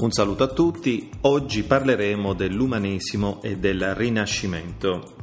Un 0.00 0.12
saluto 0.12 0.44
a 0.44 0.48
tutti, 0.48 1.10
oggi 1.22 1.62
parleremo 1.62 2.32
dell'umanesimo 2.32 3.42
e 3.42 3.58
del 3.58 3.94
Rinascimento. 3.94 5.14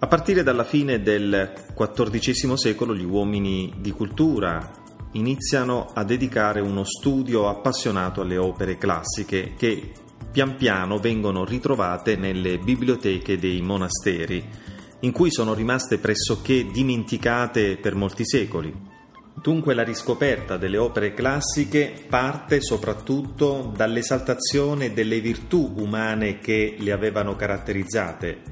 A 0.00 0.06
partire 0.08 0.42
dalla 0.42 0.64
fine 0.64 1.00
del 1.02 1.52
XIV 1.72 2.54
secolo 2.54 2.96
gli 2.96 3.04
uomini 3.04 3.74
di 3.78 3.92
cultura 3.92 4.72
iniziano 5.12 5.86
a 5.94 6.02
dedicare 6.02 6.58
uno 6.58 6.82
studio 6.82 7.48
appassionato 7.48 8.22
alle 8.22 8.38
opere 8.38 8.76
classiche 8.76 9.54
che 9.56 9.92
pian 10.32 10.56
piano 10.56 10.98
vengono 10.98 11.44
ritrovate 11.44 12.16
nelle 12.16 12.58
biblioteche 12.58 13.38
dei 13.38 13.62
monasteri, 13.62 14.44
in 15.02 15.12
cui 15.12 15.30
sono 15.30 15.54
rimaste 15.54 15.98
pressoché 15.98 16.66
dimenticate 16.66 17.76
per 17.76 17.94
molti 17.94 18.26
secoli. 18.26 18.89
Dunque 19.40 19.72
la 19.72 19.84
riscoperta 19.84 20.58
delle 20.58 20.76
opere 20.76 21.14
classiche 21.14 21.94
parte 22.06 22.60
soprattutto 22.60 23.72
dall'esaltazione 23.74 24.92
delle 24.92 25.20
virtù 25.20 25.72
umane 25.78 26.38
che 26.38 26.76
le 26.78 26.92
avevano 26.92 27.36
caratterizzate, 27.36 28.42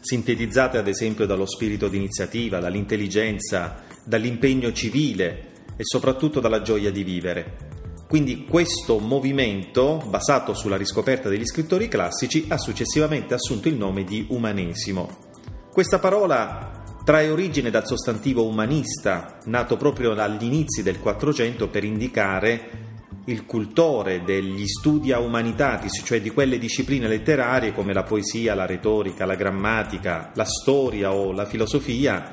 sintetizzate 0.00 0.78
ad 0.78 0.88
esempio 0.88 1.26
dallo 1.26 1.44
spirito 1.44 1.88
di 1.88 1.98
iniziativa, 1.98 2.58
dall'intelligenza, 2.58 3.82
dall'impegno 4.02 4.72
civile 4.72 5.48
e 5.76 5.82
soprattutto 5.84 6.40
dalla 6.40 6.62
gioia 6.62 6.90
di 6.90 7.04
vivere. 7.04 7.68
Quindi 8.08 8.46
questo 8.46 8.98
movimento, 8.98 10.02
basato 10.08 10.54
sulla 10.54 10.78
riscoperta 10.78 11.28
degli 11.28 11.44
scrittori 11.44 11.86
classici, 11.86 12.46
ha 12.48 12.56
successivamente 12.56 13.34
assunto 13.34 13.68
il 13.68 13.76
nome 13.76 14.04
di 14.04 14.24
umanesimo. 14.30 15.28
Questa 15.70 15.98
parola 15.98 16.79
Trae 17.02 17.30
origine 17.30 17.70
dal 17.70 17.86
sostantivo 17.86 18.46
umanista, 18.46 19.38
nato 19.46 19.76
proprio 19.76 20.12
agli 20.12 20.44
inizi 20.44 20.82
del 20.82 21.00
Quattrocento 21.00 21.68
per 21.68 21.82
indicare 21.82 22.88
il 23.24 23.46
cultore 23.46 24.22
degli 24.22 24.66
studia 24.66 25.18
humanitatis, 25.18 26.02
cioè 26.04 26.20
di 26.20 26.30
quelle 26.30 26.58
discipline 26.58 27.08
letterarie 27.08 27.72
come 27.72 27.94
la 27.94 28.02
poesia, 28.02 28.54
la 28.54 28.66
retorica, 28.66 29.24
la 29.24 29.34
grammatica, 29.34 30.30
la 30.34 30.44
storia 30.44 31.12
o 31.12 31.32
la 31.32 31.46
filosofia, 31.46 32.32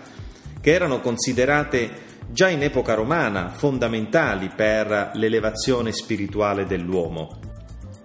che 0.59 0.71
erano 0.71 0.99
considerate 0.99 2.05
già 2.29 2.49
in 2.49 2.61
epoca 2.61 2.93
romana 2.93 3.49
fondamentali 3.49 4.51
per 4.53 5.11
l'elevazione 5.13 5.93
spirituale 5.93 6.65
dell'uomo. 6.65 7.46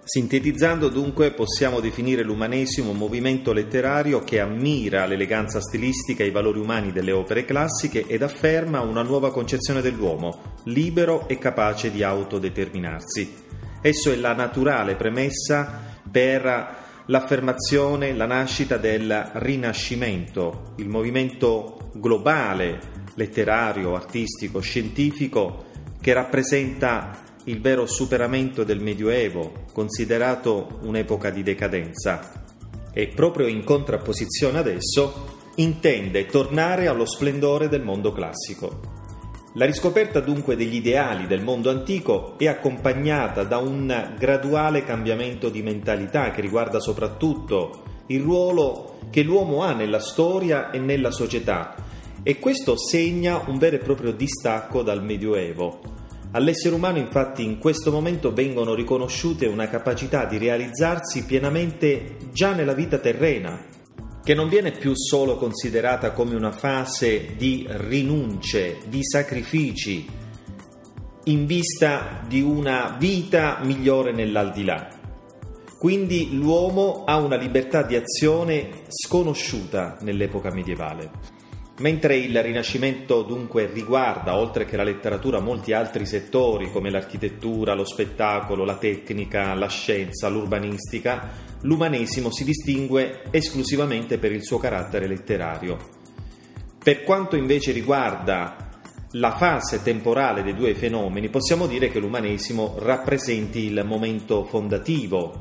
Sintetizzando 0.05 0.89
dunque 0.89 1.31
possiamo 1.31 1.79
definire 1.79 2.23
l'umanesimo 2.23 2.89
un 2.89 2.97
movimento 2.97 3.53
letterario 3.53 4.19
che 4.19 4.41
ammira 4.41 5.05
l'eleganza 5.05 5.61
stilistica 5.61 6.25
e 6.25 6.27
i 6.27 6.31
valori 6.31 6.59
umani 6.59 6.91
delle 6.91 7.13
opere 7.13 7.45
classiche 7.45 8.05
ed 8.05 8.21
afferma 8.21 8.81
una 8.81 9.01
nuova 9.01 9.31
concezione 9.31 9.81
dell'uomo, 9.81 10.57
libero 10.65 11.29
e 11.29 11.37
capace 11.37 11.89
di 11.89 12.03
autodeterminarsi. 12.03 13.33
Esso 13.81 14.11
è 14.11 14.15
la 14.17 14.33
naturale 14.33 14.95
premessa 14.95 15.81
per 16.11 17.03
l'affermazione, 17.05 18.13
la 18.13 18.25
nascita 18.25 18.75
del 18.75 19.31
Rinascimento, 19.35 20.73
il 20.77 20.89
movimento 20.89 21.91
globale, 21.93 22.79
letterario, 23.15 23.95
artistico, 23.95 24.59
scientifico 24.59 25.71
che 26.01 26.11
rappresenta 26.11 27.22
il 27.45 27.59
vero 27.59 27.85
superamento 27.85 28.63
del 28.63 28.79
Medioevo, 28.79 29.65
considerato 29.73 30.79
un'epoca 30.83 31.29
di 31.29 31.43
decadenza, 31.43 32.43
e 32.93 33.07
proprio 33.07 33.47
in 33.47 33.63
contrapposizione 33.63 34.59
ad 34.59 34.67
esso 34.67 35.41
intende 35.55 36.25
tornare 36.25 36.87
allo 36.87 37.05
splendore 37.05 37.67
del 37.67 37.83
mondo 37.83 38.11
classico. 38.11 38.91
La 39.55 39.65
riscoperta 39.65 40.19
dunque 40.19 40.55
degli 40.55 40.75
ideali 40.75 41.27
del 41.27 41.43
mondo 41.43 41.69
antico 41.69 42.37
è 42.39 42.47
accompagnata 42.47 43.43
da 43.43 43.57
un 43.57 44.15
graduale 44.17 44.83
cambiamento 44.83 45.49
di 45.49 45.61
mentalità 45.61 46.31
che 46.31 46.41
riguarda 46.41 46.79
soprattutto 46.79 47.83
il 48.07 48.21
ruolo 48.21 48.97
che 49.11 49.21
l'uomo 49.21 49.61
ha 49.61 49.73
nella 49.73 49.99
storia 49.99 50.71
e 50.71 50.79
nella 50.79 51.11
società 51.11 51.75
e 52.23 52.39
questo 52.39 52.77
segna 52.77 53.43
un 53.45 53.59
vero 53.59 53.75
e 53.75 53.79
proprio 53.79 54.11
distacco 54.11 54.81
dal 54.81 55.03
Medioevo. 55.03 55.92
All'essere 56.35 56.73
umano 56.73 56.97
infatti 56.97 57.43
in 57.43 57.59
questo 57.59 57.91
momento 57.91 58.33
vengono 58.33 58.73
riconosciute 58.73 59.45
una 59.45 59.67
capacità 59.67 60.25
di 60.25 60.39
realizzarsi 60.39 61.25
pienamente 61.25 62.17
già 62.31 62.53
nella 62.53 62.73
vita 62.73 62.97
terrena, 62.97 63.63
che 64.23 64.33
non 64.33 64.49
viene 64.49 64.71
più 64.71 64.93
solo 64.95 65.37
considerata 65.37 66.11
come 66.11 66.33
una 66.33 66.51
fase 66.51 67.35
di 67.37 67.67
rinunce, 67.69 68.79
di 68.87 69.03
sacrifici, 69.03 70.07
in 71.25 71.45
vista 71.45 72.23
di 72.27 72.41
una 72.41 72.95
vita 72.97 73.59
migliore 73.61 74.11
nell'aldilà. 74.11 74.87
Quindi 75.77 76.35
l'uomo 76.35 77.03
ha 77.05 77.17
una 77.17 77.35
libertà 77.35 77.83
di 77.83 77.95
azione 77.95 78.85
sconosciuta 78.87 79.97
nell'epoca 80.01 80.51
medievale. 80.51 81.11
Mentre 81.79 82.17
il 82.17 82.39
Rinascimento 82.39 83.23
dunque 83.23 83.67
riguarda, 83.73 84.37
oltre 84.37 84.65
che 84.65 84.77
la 84.77 84.83
letteratura, 84.83 85.39
molti 85.39 85.73
altri 85.73 86.05
settori 86.05 86.69
come 86.69 86.91
l'architettura, 86.91 87.73
lo 87.73 87.83
spettacolo, 87.83 88.63
la 88.63 88.77
tecnica, 88.77 89.55
la 89.55 89.69
scienza, 89.69 90.29
l'urbanistica, 90.29 91.31
l'umanesimo 91.61 92.31
si 92.31 92.43
distingue 92.43 93.23
esclusivamente 93.31 94.19
per 94.19 94.31
il 94.31 94.43
suo 94.43 94.59
carattere 94.59 95.07
letterario. 95.07 95.77
Per 96.77 97.01
quanto 97.01 97.35
invece 97.35 97.71
riguarda 97.71 98.69
la 99.13 99.35
fase 99.35 99.81
temporale 99.81 100.43
dei 100.43 100.53
due 100.53 100.75
fenomeni, 100.75 101.29
possiamo 101.29 101.65
dire 101.65 101.87
che 101.87 101.97
l'umanesimo 101.97 102.75
rappresenti 102.77 103.61
il 103.61 103.83
momento 103.83 104.43
fondativo, 104.43 105.39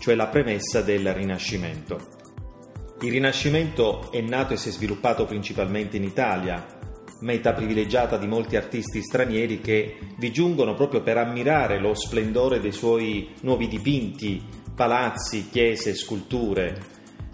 cioè 0.00 0.14
la 0.16 0.26
premessa 0.26 0.82
del 0.82 1.14
Rinascimento. 1.14 2.20
Il 3.02 3.10
Rinascimento 3.10 4.12
è 4.12 4.20
nato 4.20 4.54
e 4.54 4.56
si 4.56 4.68
è 4.68 4.70
sviluppato 4.70 5.24
principalmente 5.24 5.96
in 5.96 6.04
Italia, 6.04 6.64
meta 7.22 7.52
privilegiata 7.52 8.16
di 8.16 8.28
molti 8.28 8.54
artisti 8.54 9.02
stranieri 9.02 9.60
che 9.60 9.98
vi 10.18 10.30
giungono 10.30 10.74
proprio 10.74 11.02
per 11.02 11.16
ammirare 11.16 11.80
lo 11.80 11.94
splendore 11.94 12.60
dei 12.60 12.70
suoi 12.70 13.30
nuovi 13.40 13.66
dipinti, 13.66 14.40
palazzi, 14.76 15.48
chiese, 15.50 15.96
sculture. 15.96 16.78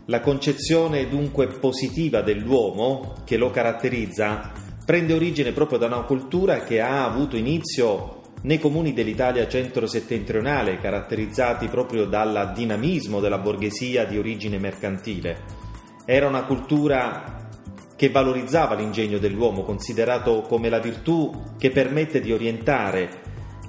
La 0.07 0.21
concezione 0.21 1.07
dunque 1.07 1.49
positiva 1.49 2.23
dell'uomo 2.23 3.17
che 3.27 3.37
lo 3.37 3.51
caratterizza 3.51 4.51
prende 4.87 5.13
origine 5.13 5.53
proprio 5.53 5.77
da 5.77 5.85
una 5.85 6.05
cultura 6.05 6.65
che 6.65 6.81
ha 6.81 7.05
avuto 7.05 7.37
inizio 7.37 8.23
nei 8.41 8.59
comuni 8.59 8.95
dell'Italia 8.95 9.49
centro-settentrionale, 9.49 10.79
caratterizzati 10.79 11.69
proprio 11.69 12.07
dal 12.07 12.53
dinamismo 12.55 13.21
della 13.21 13.39
borghesia 13.39 14.07
di 14.07 14.17
origine 14.17 14.59
mercantile. 14.59 15.58
Era 16.11 16.27
una 16.27 16.45
cultura 16.45 17.51
che 17.95 18.09
valorizzava 18.09 18.75
l'ingegno 18.75 19.19
dell'uomo, 19.19 19.63
considerato 19.63 20.41
come 20.41 20.71
la 20.71 20.79
virtù 20.79 21.53
che 21.59 21.69
permette 21.71 22.23
di 22.23 22.33
orientare 22.33 23.11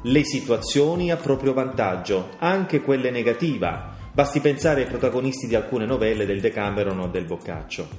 le 0.04 0.24
situazioni 0.24 1.12
a 1.12 1.18
proprio 1.18 1.52
vantaggio, 1.52 2.30
anche 2.38 2.80
quelle 2.80 3.12
negative. 3.12 3.82
Basti 4.14 4.40
pensare 4.40 4.84
ai 4.84 4.88
protagonisti 4.88 5.48
di 5.48 5.56
alcune 5.56 5.86
novelle 5.86 6.26
del 6.26 6.40
Decameron 6.40 7.02
o 7.02 7.08
del 7.08 7.26
Boccaccio. 7.26 7.90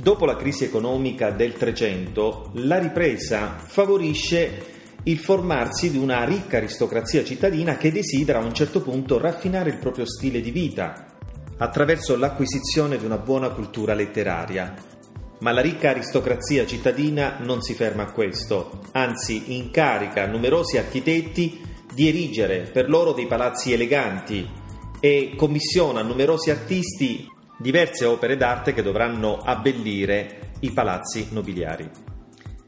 Dopo 0.00 0.24
la 0.24 0.36
crisi 0.36 0.62
economica 0.62 1.30
del 1.30 1.54
Trecento, 1.54 2.52
la 2.54 2.78
ripresa 2.78 3.56
favorisce 3.58 4.66
il 5.02 5.18
formarsi 5.18 5.90
di 5.90 5.98
una 5.98 6.22
ricca 6.22 6.58
aristocrazia 6.58 7.24
cittadina 7.24 7.76
che 7.76 7.90
desidera 7.90 8.38
a 8.38 8.44
un 8.44 8.54
certo 8.54 8.80
punto 8.82 9.18
raffinare 9.18 9.70
il 9.70 9.78
proprio 9.78 10.06
stile 10.06 10.40
di 10.40 10.52
vita, 10.52 11.13
attraverso 11.58 12.16
l'acquisizione 12.16 12.96
di 12.96 13.04
una 13.04 13.18
buona 13.18 13.50
cultura 13.50 13.94
letteraria. 13.94 14.74
Ma 15.40 15.52
la 15.52 15.60
ricca 15.60 15.90
aristocrazia 15.90 16.66
cittadina 16.66 17.38
non 17.40 17.60
si 17.60 17.74
ferma 17.74 18.04
a 18.04 18.12
questo, 18.12 18.80
anzi 18.92 19.56
incarica 19.56 20.26
numerosi 20.26 20.78
architetti 20.78 21.60
di 21.92 22.08
erigere 22.08 22.68
per 22.72 22.88
loro 22.88 23.12
dei 23.12 23.26
palazzi 23.26 23.72
eleganti 23.72 24.48
e 25.00 25.34
commissiona 25.36 26.00
a 26.00 26.04
numerosi 26.04 26.50
artisti 26.50 27.28
diverse 27.58 28.04
opere 28.04 28.36
d'arte 28.36 28.72
che 28.72 28.82
dovranno 28.82 29.36
abbellire 29.36 30.52
i 30.60 30.70
palazzi 30.70 31.28
nobiliari. 31.30 31.88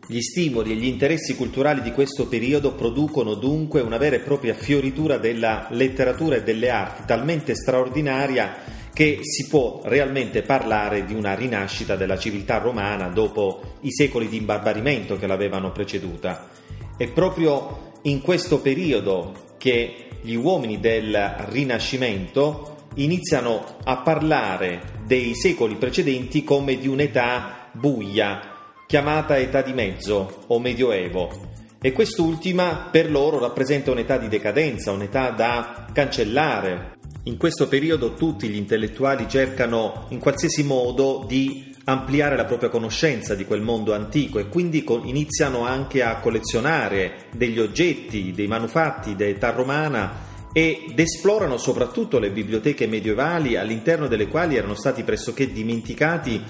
Gli 0.09 0.21
stimoli 0.21 0.71
e 0.71 0.75
gli 0.77 0.87
interessi 0.87 1.35
culturali 1.35 1.83
di 1.83 1.91
questo 1.91 2.29
periodo 2.29 2.75
producono 2.75 3.35
dunque 3.35 3.81
una 3.81 3.97
vera 3.97 4.17
e 4.17 4.21
propria 4.21 4.55
fioritura 4.55 5.19
della 5.19 5.67
letteratura 5.71 6.37
e 6.37 6.45
delle 6.45 6.71
arti 6.71 7.03
talmente 7.07 7.57
straordinaria 7.57 8.76
che 8.97 9.19
si 9.21 9.47
può 9.47 9.83
realmente 9.85 10.41
parlare 10.41 11.05
di 11.05 11.13
una 11.13 11.35
rinascita 11.35 11.97
della 11.97 12.17
civiltà 12.17 12.57
romana 12.57 13.09
dopo 13.09 13.75
i 13.83 13.93
secoli 13.93 14.27
di 14.27 14.39
imbarbarimento 14.39 15.19
che 15.19 15.27
l'avevano 15.27 15.71
preceduta. 15.71 16.49
È 16.97 17.07
proprio 17.09 17.93
in 18.05 18.23
questo 18.23 18.63
periodo 18.63 19.55
che 19.59 20.09
gli 20.23 20.35
uomini 20.35 20.81
del 20.81 21.15
Rinascimento 21.51 22.87
iniziano 22.95 23.77
a 23.85 23.99
parlare 23.99 24.95
dei 25.05 25.35
secoli 25.35 25.75
precedenti 25.75 26.43
come 26.43 26.79
di 26.79 26.89
un'età 26.89 27.69
buia, 27.73 28.55
chiamata 28.87 29.37
età 29.37 29.61
di 29.61 29.75
mezzo 29.75 30.45
o 30.47 30.59
medioevo. 30.59 31.53
e 31.83 31.93
quest'ultima 31.93 32.89
per 32.91 33.11
loro 33.11 33.39
rappresenta 33.39 33.91
un'età 33.91 34.17
di 34.17 34.29
decadenza, 34.29 34.91
un'età 34.91 35.31
da 35.31 35.87
cancellare. 35.93 36.96
In 37.27 37.39
questo 37.39 37.67
periodo 37.67 38.15
tutti 38.15 38.49
gli 38.49 38.55
intellettuali 38.55 39.29
cercano 39.29 40.07
in 40.11 40.21
qualsiasi 40.21 40.63
modo 40.63 41.25
di 41.27 41.75
ampliare 41.87 42.37
la 42.37 42.45
propria 42.45 42.69
conoscenza 42.69 43.35
di 43.35 43.45
quel 43.45 43.63
mondo 43.63 43.95
antico 43.95 44.39
e 44.39 44.49
quindi 44.49 44.85
iniziano 45.03 45.67
anche 45.67 46.05
a 46.05 46.21
collezionare 46.21 47.27
degli 47.35 47.59
oggetti, 47.59 48.31
dei 48.31 48.47
manufatti 48.47 49.17
d'età 49.17 49.51
romana 49.51 50.35
ed 50.53 50.97
esplorano 50.97 51.57
soprattutto 51.59 52.21
le 52.21 52.31
biblioteche 52.31 52.87
medievali 52.87 53.57
all'interno 53.57 54.07
delle 54.07 54.29
quali 54.29 54.55
erano 54.55 54.77
stati 54.77 55.03
pressoché 55.03 55.51
dimenticati 55.51 56.41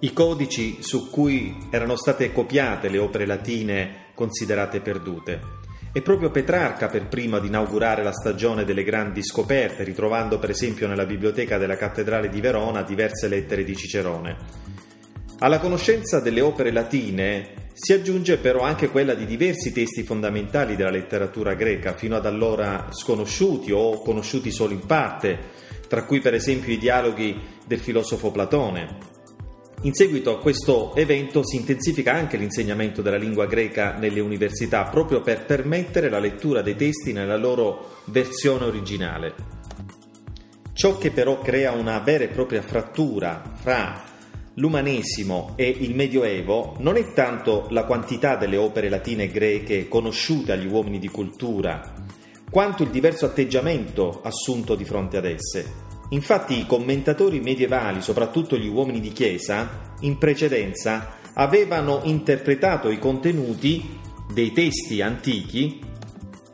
i 0.00 0.12
codici 0.12 0.76
su 0.80 1.08
cui 1.08 1.56
erano 1.70 1.96
state 1.96 2.30
copiate 2.30 2.90
le 2.90 2.98
opere 2.98 3.24
latine 3.24 4.10
considerate 4.14 4.80
perdute. 4.80 5.65
È 5.96 6.02
proprio 6.02 6.30
Petrarca 6.30 6.88
per 6.88 7.08
primo 7.08 7.36
ad 7.36 7.46
inaugurare 7.46 8.02
la 8.02 8.12
stagione 8.12 8.66
delle 8.66 8.84
grandi 8.84 9.24
scoperte, 9.24 9.82
ritrovando 9.82 10.38
per 10.38 10.50
esempio 10.50 10.86
nella 10.86 11.06
biblioteca 11.06 11.56
della 11.56 11.78
cattedrale 11.78 12.28
di 12.28 12.38
Verona 12.42 12.82
diverse 12.82 13.28
lettere 13.28 13.64
di 13.64 13.74
Cicerone. 13.74 14.36
Alla 15.38 15.58
conoscenza 15.58 16.20
delle 16.20 16.42
opere 16.42 16.70
latine 16.70 17.70
si 17.72 17.94
aggiunge 17.94 18.36
però 18.36 18.60
anche 18.60 18.90
quella 18.90 19.14
di 19.14 19.24
diversi 19.24 19.72
testi 19.72 20.02
fondamentali 20.02 20.76
della 20.76 20.90
letteratura 20.90 21.54
greca, 21.54 21.94
fino 21.94 22.14
ad 22.14 22.26
allora 22.26 22.88
sconosciuti 22.90 23.72
o 23.72 23.98
conosciuti 24.02 24.50
solo 24.50 24.74
in 24.74 24.84
parte, 24.84 25.38
tra 25.88 26.04
cui 26.04 26.20
per 26.20 26.34
esempio 26.34 26.74
i 26.74 26.78
dialoghi 26.78 27.40
del 27.66 27.78
filosofo 27.78 28.30
Platone. 28.30 29.15
In 29.82 29.94
seguito 29.94 30.30
a 30.32 30.40
questo 30.40 30.94
evento 30.96 31.46
si 31.46 31.56
intensifica 31.56 32.12
anche 32.12 32.36
l'insegnamento 32.36 33.02
della 33.02 33.18
lingua 33.18 33.46
greca 33.46 33.96
nelle 33.96 34.20
università, 34.20 34.84
proprio 34.84 35.20
per 35.20 35.44
permettere 35.44 36.08
la 36.08 36.18
lettura 36.18 36.62
dei 36.62 36.74
testi 36.74 37.12
nella 37.12 37.36
loro 37.36 38.00
versione 38.06 38.64
originale. 38.64 39.34
Ciò 40.72 40.98
che 40.98 41.10
però 41.10 41.38
crea 41.38 41.72
una 41.72 41.98
vera 42.00 42.24
e 42.24 42.28
propria 42.28 42.62
frattura 42.62 43.42
fra 43.54 44.02
l'umanesimo 44.54 45.52
e 45.56 45.68
il 45.68 45.94
Medioevo 45.94 46.76
non 46.78 46.96
è 46.96 47.12
tanto 47.12 47.66
la 47.70 47.84
quantità 47.84 48.36
delle 48.36 48.56
opere 48.56 48.88
latine 48.88 49.24
e 49.24 49.30
greche 49.30 49.88
conosciute 49.88 50.52
agli 50.52 50.66
uomini 50.66 50.98
di 50.98 51.08
cultura, 51.08 51.94
quanto 52.50 52.82
il 52.82 52.90
diverso 52.90 53.26
atteggiamento 53.26 54.20
assunto 54.22 54.74
di 54.74 54.84
fronte 54.84 55.18
ad 55.18 55.26
esse. 55.26 55.85
Infatti 56.10 56.58
i 56.58 56.66
commentatori 56.66 57.40
medievali, 57.40 58.00
soprattutto 58.00 58.56
gli 58.56 58.68
uomini 58.68 59.00
di 59.00 59.12
chiesa, 59.12 59.94
in 60.00 60.18
precedenza 60.18 61.16
avevano 61.34 62.00
interpretato 62.04 62.90
i 62.90 62.98
contenuti 62.98 63.98
dei 64.32 64.52
testi 64.52 65.02
antichi 65.02 65.80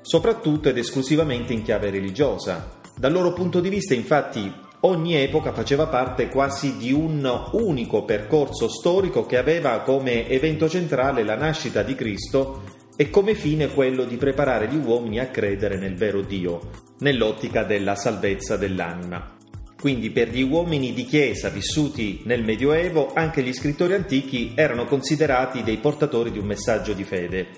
soprattutto 0.02 0.68
ed 0.68 0.78
esclusivamente 0.78 1.52
in 1.52 1.62
chiave 1.62 1.90
religiosa. 1.90 2.80
Dal 2.96 3.12
loro 3.12 3.32
punto 3.32 3.60
di 3.60 3.68
vista, 3.68 3.94
infatti, 3.94 4.52
Ogni 4.84 5.14
epoca 5.14 5.52
faceva 5.52 5.86
parte 5.86 6.28
quasi 6.28 6.76
di 6.76 6.90
un 6.90 7.24
unico 7.52 8.04
percorso 8.04 8.68
storico 8.68 9.26
che 9.26 9.36
aveva 9.36 9.78
come 9.82 10.28
evento 10.28 10.68
centrale 10.68 11.22
la 11.22 11.36
nascita 11.36 11.84
di 11.84 11.94
Cristo 11.94 12.62
e 12.96 13.08
come 13.08 13.36
fine 13.36 13.68
quello 13.68 14.02
di 14.02 14.16
preparare 14.16 14.66
gli 14.66 14.74
uomini 14.74 15.20
a 15.20 15.28
credere 15.28 15.76
nel 15.76 15.94
vero 15.94 16.20
Dio, 16.22 16.70
nell'ottica 16.98 17.62
della 17.62 17.94
salvezza 17.94 18.56
dell'anima. 18.56 19.36
Quindi 19.82 20.10
per 20.10 20.28
gli 20.28 20.42
uomini 20.42 20.92
di 20.92 21.04
chiesa 21.04 21.48
vissuti 21.48 22.20
nel 22.26 22.44
Medioevo 22.44 23.10
anche 23.14 23.42
gli 23.42 23.52
scrittori 23.52 23.94
antichi 23.94 24.52
erano 24.54 24.84
considerati 24.84 25.64
dei 25.64 25.78
portatori 25.78 26.30
di 26.30 26.38
un 26.38 26.46
messaggio 26.46 26.92
di 26.92 27.02
fede, 27.02 27.48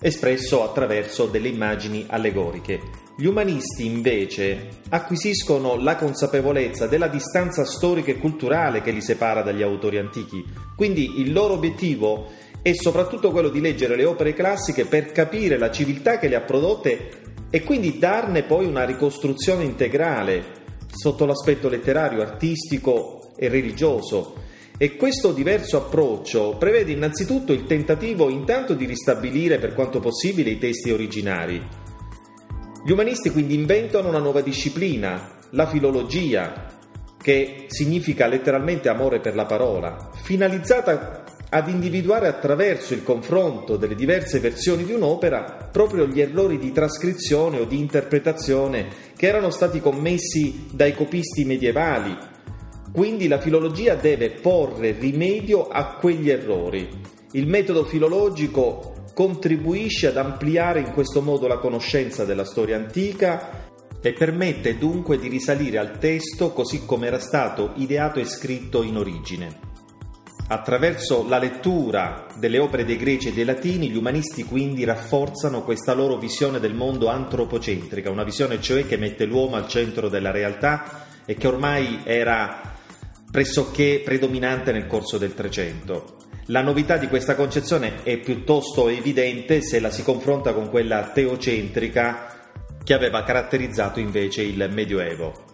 espresso 0.00 0.64
attraverso 0.64 1.26
delle 1.26 1.46
immagini 1.46 2.04
allegoriche. 2.08 2.80
Gli 3.16 3.26
umanisti 3.26 3.86
invece 3.86 4.80
acquisiscono 4.88 5.76
la 5.76 5.94
consapevolezza 5.94 6.88
della 6.88 7.06
distanza 7.06 7.64
storica 7.64 8.10
e 8.10 8.18
culturale 8.18 8.82
che 8.82 8.90
li 8.90 9.00
separa 9.00 9.42
dagli 9.42 9.62
autori 9.62 9.98
antichi, 9.98 10.44
quindi 10.74 11.20
il 11.20 11.32
loro 11.32 11.54
obiettivo 11.54 12.26
è 12.60 12.72
soprattutto 12.72 13.30
quello 13.30 13.50
di 13.50 13.60
leggere 13.60 13.94
le 13.94 14.04
opere 14.04 14.34
classiche 14.34 14.84
per 14.84 15.12
capire 15.12 15.56
la 15.56 15.70
civiltà 15.70 16.18
che 16.18 16.26
le 16.26 16.34
ha 16.34 16.40
prodotte 16.40 17.10
e 17.50 17.62
quindi 17.62 18.00
darne 18.00 18.42
poi 18.42 18.66
una 18.66 18.84
ricostruzione 18.84 19.62
integrale 19.62 20.57
sotto 21.00 21.24
l'aspetto 21.26 21.68
letterario, 21.68 22.22
artistico 22.22 23.32
e 23.36 23.48
religioso. 23.48 24.34
E 24.76 24.96
questo 24.96 25.32
diverso 25.32 25.76
approccio 25.76 26.56
prevede 26.58 26.92
innanzitutto 26.92 27.52
il 27.52 27.64
tentativo 27.64 28.28
intanto 28.28 28.74
di 28.74 28.86
ristabilire 28.86 29.58
per 29.58 29.74
quanto 29.74 30.00
possibile 30.00 30.50
i 30.50 30.58
testi 30.58 30.90
originari, 30.90 31.86
gli 32.84 32.92
umanisti 32.92 33.30
quindi 33.30 33.54
inventano 33.54 34.08
una 34.08 34.18
nuova 34.18 34.40
disciplina, 34.40 35.36
la 35.50 35.66
filologia, 35.66 36.66
che 37.20 37.66
significa 37.66 38.26
letteralmente 38.26 38.88
amore 38.88 39.20
per 39.20 39.34
la 39.34 39.44
parola, 39.44 40.10
finalizzata 40.22 41.24
ad 41.50 41.68
individuare 41.68 42.28
attraverso 42.28 42.92
il 42.92 43.02
confronto 43.02 43.76
delle 43.76 43.94
diverse 43.94 44.38
versioni 44.38 44.84
di 44.84 44.92
un'opera 44.92 45.68
proprio 45.72 46.06
gli 46.06 46.20
errori 46.20 46.58
di 46.58 46.72
trascrizione 46.72 47.60
o 47.60 47.64
di 47.64 47.78
interpretazione 47.78 48.88
che 49.16 49.26
erano 49.26 49.50
stati 49.50 49.80
commessi 49.80 50.66
dai 50.72 50.94
copisti 50.94 51.44
medievali. 51.44 52.16
Quindi 52.92 53.28
la 53.28 53.40
filologia 53.40 53.94
deve 53.94 54.30
porre 54.30 54.92
rimedio 54.92 55.68
a 55.68 55.94
quegli 55.94 56.30
errori. 56.30 56.88
Il 57.32 57.46
metodo 57.46 57.84
filologico 57.84 58.94
contribuisce 59.14 60.08
ad 60.08 60.16
ampliare 60.16 60.80
in 60.80 60.92
questo 60.92 61.20
modo 61.22 61.46
la 61.46 61.58
conoscenza 61.58 62.24
della 62.24 62.44
storia 62.44 62.76
antica 62.76 63.66
e 64.00 64.12
permette 64.12 64.78
dunque 64.78 65.18
di 65.18 65.28
risalire 65.28 65.78
al 65.78 65.98
testo 65.98 66.52
così 66.52 66.84
come 66.86 67.08
era 67.08 67.18
stato 67.18 67.72
ideato 67.76 68.20
e 68.20 68.24
scritto 68.24 68.82
in 68.82 68.96
origine. 68.96 69.67
Attraverso 70.50 71.26
la 71.28 71.36
lettura 71.36 72.26
delle 72.38 72.58
opere 72.58 72.86
dei 72.86 72.96
greci 72.96 73.28
e 73.28 73.32
dei 73.34 73.44
latini, 73.44 73.90
gli 73.90 73.96
umanisti 73.96 74.44
quindi 74.44 74.84
rafforzano 74.84 75.62
questa 75.62 75.92
loro 75.92 76.16
visione 76.16 76.58
del 76.58 76.72
mondo 76.72 77.08
antropocentrica, 77.08 78.10
una 78.10 78.24
visione 78.24 78.58
cioè 78.58 78.86
che 78.86 78.96
mette 78.96 79.26
l'uomo 79.26 79.56
al 79.56 79.68
centro 79.68 80.08
della 80.08 80.30
realtà 80.30 81.04
e 81.26 81.34
che 81.34 81.46
ormai 81.46 82.00
era 82.04 82.76
pressoché 83.30 84.00
predominante 84.02 84.72
nel 84.72 84.86
corso 84.86 85.18
del 85.18 85.34
Trecento. 85.34 86.16
La 86.46 86.62
novità 86.62 86.96
di 86.96 87.08
questa 87.08 87.34
concezione 87.34 88.02
è 88.02 88.16
piuttosto 88.16 88.88
evidente 88.88 89.60
se 89.60 89.80
la 89.80 89.90
si 89.90 90.02
confronta 90.02 90.54
con 90.54 90.70
quella 90.70 91.10
teocentrica 91.10 92.36
che 92.82 92.94
aveva 92.94 93.22
caratterizzato 93.22 94.00
invece 94.00 94.44
il 94.44 94.66
Medioevo. 94.72 95.44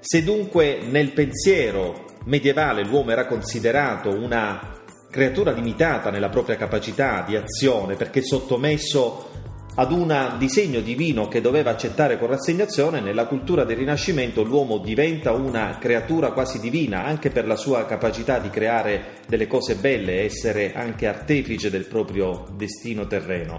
Se 0.00 0.24
dunque 0.24 0.78
nel 0.88 1.12
pensiero 1.12 2.05
medievale 2.26 2.84
l'uomo 2.84 3.10
era 3.10 3.26
considerato 3.26 4.10
una 4.10 4.74
creatura 5.10 5.50
limitata 5.50 6.10
nella 6.10 6.28
propria 6.28 6.56
capacità 6.56 7.24
di 7.26 7.36
azione 7.36 7.96
perché 7.96 8.22
sottomesso 8.22 9.30
ad 9.78 9.92
un 9.92 10.36
disegno 10.38 10.80
divino 10.80 11.28
che 11.28 11.42
doveva 11.42 11.70
accettare 11.70 12.18
con 12.18 12.28
rassegnazione, 12.28 13.00
nella 13.00 13.26
cultura 13.26 13.64
del 13.64 13.76
Rinascimento 13.76 14.42
l'uomo 14.42 14.78
diventa 14.78 15.32
una 15.32 15.76
creatura 15.78 16.32
quasi 16.32 16.58
divina, 16.60 17.04
anche 17.04 17.28
per 17.28 17.46
la 17.46 17.56
sua 17.56 17.84
capacità 17.84 18.38
di 18.38 18.48
creare 18.48 19.18
delle 19.28 19.46
cose 19.46 19.74
belle, 19.74 20.22
essere 20.22 20.72
anche 20.72 21.06
artefice 21.06 21.68
del 21.68 21.86
proprio 21.86 22.46
destino 22.56 23.06
terreno. 23.06 23.58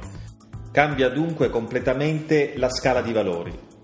Cambia 0.71 1.09
dunque 1.09 1.51
completamente 1.51 2.53
la 2.55 2.69
scala 2.69 3.03
di 3.03 3.13
valori. 3.13 3.76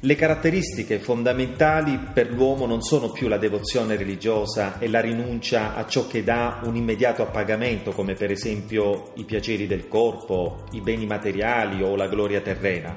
Le 0.00 0.14
caratteristiche 0.14 0.98
fondamentali 0.98 1.98
per 2.12 2.30
l'uomo 2.30 2.66
non 2.66 2.82
sono 2.82 3.10
più 3.10 3.28
la 3.28 3.38
devozione 3.38 3.96
religiosa 3.96 4.78
e 4.78 4.88
la 4.88 5.00
rinuncia 5.00 5.74
a 5.74 5.86
ciò 5.86 6.06
che 6.06 6.22
dà 6.22 6.60
un 6.64 6.76
immediato 6.76 7.22
appagamento, 7.22 7.92
come 7.92 8.12
per 8.12 8.30
esempio 8.30 9.12
i 9.14 9.24
piaceri 9.24 9.66
del 9.66 9.88
corpo, 9.88 10.64
i 10.72 10.82
beni 10.82 11.06
materiali 11.06 11.82
o 11.82 11.96
la 11.96 12.08
gloria 12.08 12.42
terrena, 12.42 12.94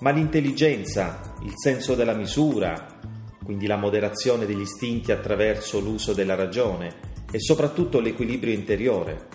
ma 0.00 0.10
l'intelligenza, 0.10 1.34
il 1.44 1.52
senso 1.54 1.94
della 1.94 2.14
misura, 2.14 2.98
quindi 3.44 3.68
la 3.68 3.76
moderazione 3.76 4.44
degli 4.44 4.62
istinti 4.62 5.12
attraverso 5.12 5.78
l'uso 5.78 6.12
della 6.12 6.34
ragione 6.34 7.10
e 7.30 7.38
soprattutto 7.38 8.00
l'equilibrio 8.00 8.52
interiore. 8.52 9.28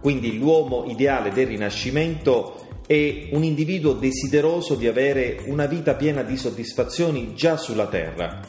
Quindi 0.00 0.38
l'uomo 0.38 0.84
ideale 0.86 1.32
del 1.32 1.48
Rinascimento 1.48 2.67
è 2.88 3.28
un 3.32 3.44
individuo 3.44 3.92
desideroso 3.92 4.74
di 4.74 4.86
avere 4.86 5.42
una 5.44 5.66
vita 5.66 5.92
piena 5.92 6.22
di 6.22 6.38
soddisfazioni 6.38 7.34
già 7.34 7.58
sulla 7.58 7.86
terra. 7.86 8.40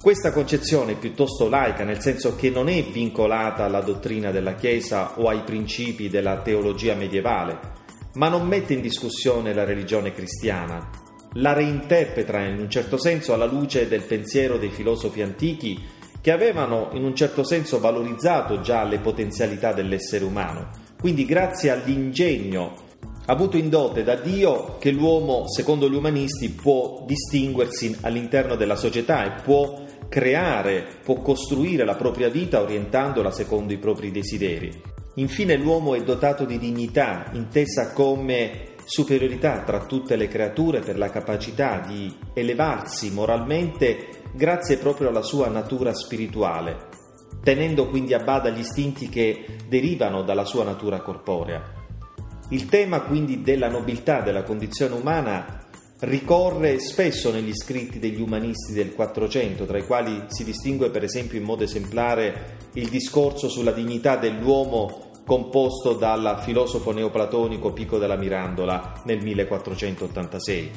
Questa 0.00 0.30
concezione 0.30 0.92
è 0.92 0.98
piuttosto 0.98 1.48
laica, 1.48 1.82
nel 1.82 2.00
senso 2.00 2.36
che 2.36 2.48
non 2.48 2.68
è 2.68 2.80
vincolata 2.84 3.64
alla 3.64 3.80
dottrina 3.80 4.30
della 4.30 4.54
Chiesa 4.54 5.18
o 5.18 5.28
ai 5.28 5.42
principi 5.42 6.08
della 6.08 6.42
teologia 6.42 6.94
medievale, 6.94 7.58
ma 8.14 8.28
non 8.28 8.46
mette 8.46 8.74
in 8.74 8.80
discussione 8.82 9.52
la 9.52 9.64
religione 9.64 10.12
cristiana. 10.12 10.88
La 11.32 11.54
reinterpreta 11.54 12.38
in 12.38 12.60
un 12.60 12.70
certo 12.70 12.98
senso 12.98 13.32
alla 13.34 13.46
luce 13.46 13.88
del 13.88 14.02
pensiero 14.02 14.58
dei 14.58 14.70
filosofi 14.70 15.22
antichi 15.22 15.76
che 16.20 16.30
avevano 16.30 16.90
in 16.92 17.02
un 17.02 17.16
certo 17.16 17.42
senso 17.42 17.80
valorizzato 17.80 18.60
già 18.60 18.84
le 18.84 19.00
potenzialità 19.00 19.72
dell'essere 19.72 20.24
umano. 20.24 20.70
Quindi 21.00 21.24
grazie 21.24 21.70
all'ingegno 21.70 22.86
avuto 23.30 23.56
in 23.58 23.68
dote 23.68 24.02
da 24.02 24.14
Dio 24.14 24.76
che 24.78 24.90
l'uomo, 24.90 25.44
secondo 25.48 25.88
gli 25.88 25.94
umanisti, 25.94 26.48
può 26.48 27.04
distinguersi 27.06 27.96
all'interno 28.00 28.56
della 28.56 28.76
società 28.76 29.24
e 29.24 29.42
può 29.42 29.84
creare, 30.08 30.86
può 31.04 31.16
costruire 31.20 31.84
la 31.84 31.94
propria 31.94 32.30
vita 32.30 32.62
orientandola 32.62 33.30
secondo 33.30 33.74
i 33.74 33.78
propri 33.78 34.10
desideri. 34.10 34.96
Infine 35.16 35.56
l'uomo 35.56 35.94
è 35.94 36.02
dotato 36.02 36.44
di 36.44 36.58
dignità, 36.58 37.30
intesa 37.32 37.92
come 37.92 38.76
superiorità 38.84 39.62
tra 39.62 39.84
tutte 39.84 40.16
le 40.16 40.28
creature 40.28 40.80
per 40.80 40.96
la 40.96 41.10
capacità 41.10 41.84
di 41.86 42.10
elevarsi 42.32 43.10
moralmente 43.10 44.22
grazie 44.32 44.78
proprio 44.78 45.10
alla 45.10 45.20
sua 45.20 45.48
natura 45.48 45.92
spirituale, 45.92 46.88
tenendo 47.42 47.88
quindi 47.88 48.14
a 48.14 48.20
bada 48.20 48.48
gli 48.48 48.60
istinti 48.60 49.10
che 49.10 49.44
derivano 49.68 50.22
dalla 50.22 50.46
sua 50.46 50.64
natura 50.64 51.02
corporea. 51.02 51.77
Il 52.50 52.66
tema 52.66 53.02
quindi 53.02 53.42
della 53.42 53.68
nobiltà 53.68 54.22
della 54.22 54.42
condizione 54.42 54.94
umana 54.94 55.66
ricorre 56.00 56.78
spesso 56.78 57.30
negli 57.30 57.52
scritti 57.54 57.98
degli 57.98 58.20
umanisti 58.20 58.72
del 58.72 58.94
Quattrocento, 58.94 59.66
tra 59.66 59.76
i 59.76 59.84
quali 59.84 60.24
si 60.28 60.44
distingue 60.44 60.90
per 60.90 61.02
esempio 61.02 61.38
in 61.38 61.44
modo 61.44 61.64
esemplare 61.64 62.56
il 62.74 62.88
discorso 62.88 63.48
sulla 63.48 63.72
dignità 63.72 64.16
dell'uomo 64.16 65.10
composto 65.26 65.92
dal 65.92 66.38
filosofo 66.42 66.90
neoplatonico 66.92 67.74
Pico 67.74 67.98
della 67.98 68.16
Mirandola 68.16 69.02
nel 69.04 69.22
1486. 69.22 70.70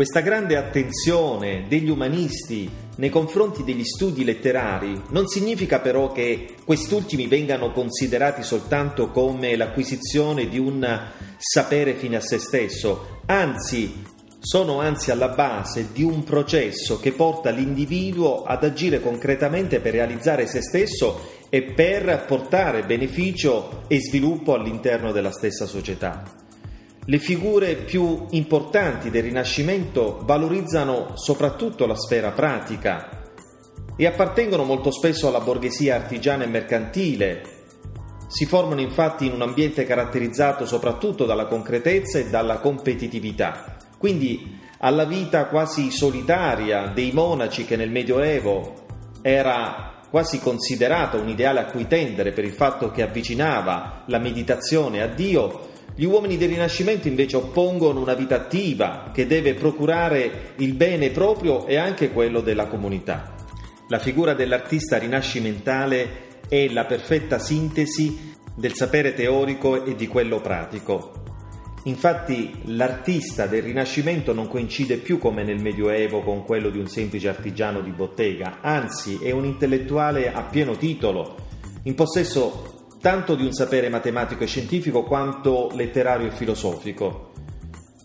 Questa 0.00 0.20
grande 0.20 0.56
attenzione 0.56 1.66
degli 1.68 1.90
umanisti 1.90 2.66
nei 2.96 3.10
confronti 3.10 3.62
degli 3.64 3.84
studi 3.84 4.24
letterari 4.24 4.98
non 5.10 5.26
significa 5.26 5.80
però 5.80 6.10
che 6.10 6.54
quest'ultimi 6.64 7.26
vengano 7.26 7.70
considerati 7.70 8.42
soltanto 8.42 9.10
come 9.10 9.54
l'acquisizione 9.56 10.48
di 10.48 10.58
un 10.58 11.02
sapere 11.36 11.96
fine 11.96 12.16
a 12.16 12.20
se 12.22 12.38
stesso, 12.38 13.20
anzi 13.26 14.02
sono 14.40 14.80
anzi 14.80 15.10
alla 15.10 15.28
base 15.28 15.88
di 15.92 16.02
un 16.02 16.24
processo 16.24 16.98
che 16.98 17.12
porta 17.12 17.50
l'individuo 17.50 18.44
ad 18.44 18.64
agire 18.64 19.02
concretamente 19.02 19.80
per 19.80 19.92
realizzare 19.92 20.46
se 20.46 20.62
stesso 20.62 21.42
e 21.50 21.60
per 21.74 22.24
portare 22.26 22.86
beneficio 22.86 23.82
e 23.86 24.00
sviluppo 24.00 24.54
all'interno 24.54 25.12
della 25.12 25.30
stessa 25.30 25.66
società. 25.66 26.39
Le 27.10 27.18
figure 27.18 27.74
più 27.74 28.26
importanti 28.30 29.10
del 29.10 29.24
Rinascimento 29.24 30.20
valorizzano 30.22 31.16
soprattutto 31.16 31.84
la 31.84 31.96
sfera 31.96 32.30
pratica 32.30 33.24
e 33.96 34.06
appartengono 34.06 34.62
molto 34.62 34.92
spesso 34.92 35.26
alla 35.26 35.40
borghesia 35.40 35.96
artigiana 35.96 36.44
e 36.44 36.46
mercantile. 36.46 37.42
Si 38.28 38.46
formano 38.46 38.80
infatti 38.80 39.26
in 39.26 39.32
un 39.32 39.42
ambiente 39.42 39.82
caratterizzato 39.82 40.66
soprattutto 40.66 41.24
dalla 41.24 41.46
concretezza 41.46 42.20
e 42.20 42.30
dalla 42.30 42.58
competitività. 42.58 43.76
Quindi 43.98 44.60
alla 44.78 45.04
vita 45.04 45.46
quasi 45.46 45.90
solitaria 45.90 46.92
dei 46.94 47.10
monaci 47.10 47.64
che 47.64 47.74
nel 47.74 47.90
Medioevo 47.90 48.84
era 49.20 50.04
quasi 50.08 50.38
considerata 50.38 51.16
un 51.16 51.28
ideale 51.28 51.58
a 51.58 51.64
cui 51.64 51.88
tendere 51.88 52.30
per 52.30 52.44
il 52.44 52.52
fatto 52.52 52.92
che 52.92 53.02
avvicinava 53.02 54.04
la 54.06 54.18
meditazione 54.18 55.02
a 55.02 55.08
Dio, 55.08 55.69
gli 56.00 56.06
uomini 56.06 56.38
del 56.38 56.48
Rinascimento 56.48 57.08
invece 57.08 57.36
oppongono 57.36 58.00
una 58.00 58.14
vita 58.14 58.36
attiva 58.36 59.10
che 59.12 59.26
deve 59.26 59.52
procurare 59.52 60.54
il 60.56 60.72
bene 60.72 61.10
proprio 61.10 61.66
e 61.66 61.76
anche 61.76 62.10
quello 62.10 62.40
della 62.40 62.68
comunità. 62.68 63.34
La 63.88 63.98
figura 63.98 64.32
dell'artista 64.32 64.96
rinascimentale 64.96 66.38
è 66.48 66.68
la 66.68 66.86
perfetta 66.86 67.38
sintesi 67.38 68.32
del 68.56 68.72
sapere 68.72 69.12
teorico 69.12 69.84
e 69.84 69.94
di 69.94 70.06
quello 70.06 70.40
pratico. 70.40 71.22
Infatti 71.82 72.50
l'artista 72.64 73.44
del 73.44 73.64
Rinascimento 73.64 74.32
non 74.32 74.48
coincide 74.48 74.96
più 74.96 75.18
come 75.18 75.44
nel 75.44 75.60
Medioevo 75.60 76.22
con 76.22 76.44
quello 76.44 76.70
di 76.70 76.78
un 76.78 76.88
semplice 76.88 77.28
artigiano 77.28 77.82
di 77.82 77.90
bottega, 77.90 78.60
anzi 78.62 79.18
è 79.22 79.32
un 79.32 79.44
intellettuale 79.44 80.32
a 80.32 80.44
pieno 80.44 80.78
titolo, 80.78 81.36
in 81.82 81.94
possesso 81.94 82.79
tanto 83.00 83.34
di 83.34 83.44
un 83.44 83.52
sapere 83.52 83.88
matematico 83.88 84.44
e 84.44 84.46
scientifico 84.46 85.04
quanto 85.04 85.70
letterario 85.74 86.26
e 86.26 86.32
filosofico. 86.32 87.32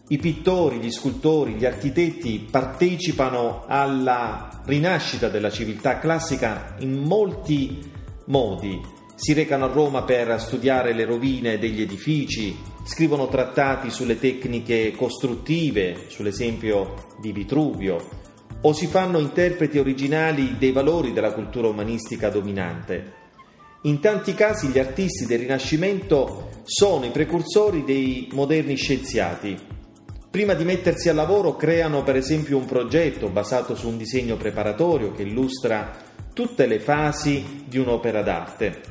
I 0.08 0.18
pittori, 0.18 0.78
gli 0.78 0.92
scultori, 0.92 1.54
gli 1.54 1.66
architetti 1.66 2.48
partecipano 2.50 3.66
alla 3.68 4.62
rinascita 4.66 5.30
della 5.30 5.50
civiltà 5.50 5.98
classica 6.00 6.76
in 6.80 7.04
molti 7.04 7.80
modi. 8.28 8.80
Si 9.16 9.34
recano 9.34 9.66
a 9.66 9.72
Roma 9.72 10.04
per 10.04 10.40
studiare 10.40 10.94
le 10.94 11.06
rovine 11.06 11.58
degli 11.58 11.82
edifici, 11.82 12.56
scrivono 12.84 13.28
trattati 13.28 13.90
sulle 13.90 14.20
tecniche 14.20 14.92
costruttive, 14.92 16.06
sull'esempio 16.08 17.16
di 17.20 17.32
Vitruvio, 17.32 17.98
o 18.62 18.74
si 18.74 18.88
fanno 18.88 19.20
interpreti 19.20 19.80
originali 19.80 20.58
dei 20.58 20.72
valori 20.72 21.14
della 21.14 21.34
cultura 21.34 21.68
umanistica 21.68 22.30
dominante. 22.30 23.25
In 23.86 24.00
tanti 24.00 24.34
casi 24.34 24.70
gli 24.70 24.80
artisti 24.80 25.28
del 25.28 25.38
Rinascimento 25.38 26.62
sono 26.64 27.06
i 27.06 27.12
precursori 27.12 27.84
dei 27.84 28.28
moderni 28.32 28.76
scienziati. 28.78 29.56
Prima 30.32 30.56
di 30.56 30.64
mettersi 30.64 31.08
al 31.08 31.16
lavoro 31.16 31.56
creano 31.56 32.02
per 32.02 32.16
esempio 32.16 32.58
un 32.58 32.66
progetto 32.66 33.30
basato 33.30 33.76
su 33.76 33.88
un 33.88 33.98
disegno 33.98 34.38
preparatorio 34.38 35.12
che 35.12 35.22
illustra 35.22 35.92
tutte 36.34 36.66
le 36.66 36.80
fasi 36.80 37.64
di 37.68 37.78
un'opera 37.78 38.24
d'arte. 38.24 38.82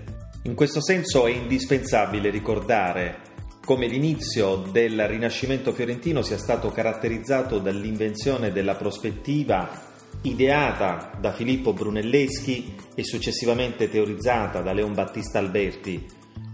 In 0.45 0.55
questo 0.55 0.81
senso 0.81 1.27
è 1.27 1.31
indispensabile 1.33 2.31
ricordare 2.31 3.19
come 3.65 3.89
l'inizio 3.89 4.63
del 4.71 5.09
Rinascimento 5.09 5.73
fiorentino 5.73 6.23
sia 6.23 6.39
stato 6.39 6.71
caratterizzato 6.71 7.59
dall'invenzione 7.59 8.53
della 8.53 8.77
prospettiva 8.77 9.93
ideata 10.25 11.13
da 11.21 11.33
Filippo 11.33 11.73
Brunelleschi 11.73 12.75
e 12.95 13.05
successivamente 13.05 13.89
teorizzata 13.89 14.61
da 14.61 14.73
Leon 14.73 14.95
Battista 14.95 15.39
Alberti, 15.39 16.05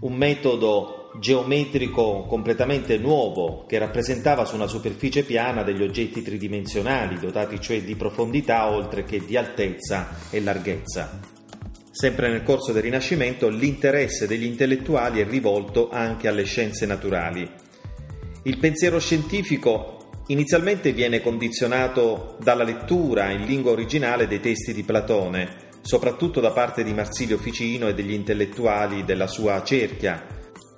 un 0.01 0.13
metodo 0.13 1.11
geometrico 1.19 2.25
completamente 2.25 2.97
nuovo 2.97 3.65
che 3.67 3.77
rappresentava 3.77 4.45
su 4.45 4.55
una 4.55 4.67
superficie 4.67 5.23
piana 5.23 5.63
degli 5.63 5.83
oggetti 5.83 6.21
tridimensionali, 6.21 7.19
dotati 7.19 7.59
cioè 7.59 7.81
di 7.83 7.95
profondità 7.95 8.69
oltre 8.69 9.03
che 9.03 9.23
di 9.25 9.35
altezza 9.35 10.09
e 10.29 10.41
larghezza. 10.41 11.19
Sempre 11.91 12.29
nel 12.29 12.43
corso 12.43 12.71
del 12.71 12.83
Rinascimento 12.83 13.49
l'interesse 13.49 14.25
degli 14.25 14.45
intellettuali 14.45 15.19
è 15.19 15.27
rivolto 15.27 15.89
anche 15.89 16.27
alle 16.27 16.43
scienze 16.43 16.85
naturali. 16.85 17.49
Il 18.43 18.57
pensiero 18.57 18.99
scientifico 18.99 20.00
Inizialmente 20.31 20.93
viene 20.93 21.21
condizionato 21.21 22.37
dalla 22.39 22.63
lettura 22.63 23.31
in 23.31 23.43
lingua 23.43 23.71
originale 23.71 24.27
dei 24.27 24.39
testi 24.39 24.73
di 24.73 24.83
Platone, 24.83 25.67
soprattutto 25.81 26.39
da 26.39 26.51
parte 26.51 26.85
di 26.85 26.93
Marsilio 26.93 27.37
Ficino 27.37 27.89
e 27.89 27.93
degli 27.93 28.13
intellettuali 28.13 29.03
della 29.03 29.27
sua 29.27 29.61
cerchia, 29.61 30.25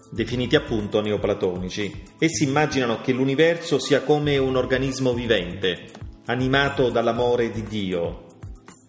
definiti 0.10 0.56
appunto 0.56 1.02
neoplatonici. 1.02 2.04
Essi 2.18 2.46
immaginano 2.46 3.02
che 3.02 3.12
l'universo 3.12 3.78
sia 3.78 4.02
come 4.02 4.40
un 4.40 4.56
organismo 4.56 5.14
vivente, 5.14 5.86
animato 6.26 6.90
dall'amore 6.90 7.52
di 7.52 7.62
Dio. 7.62 8.26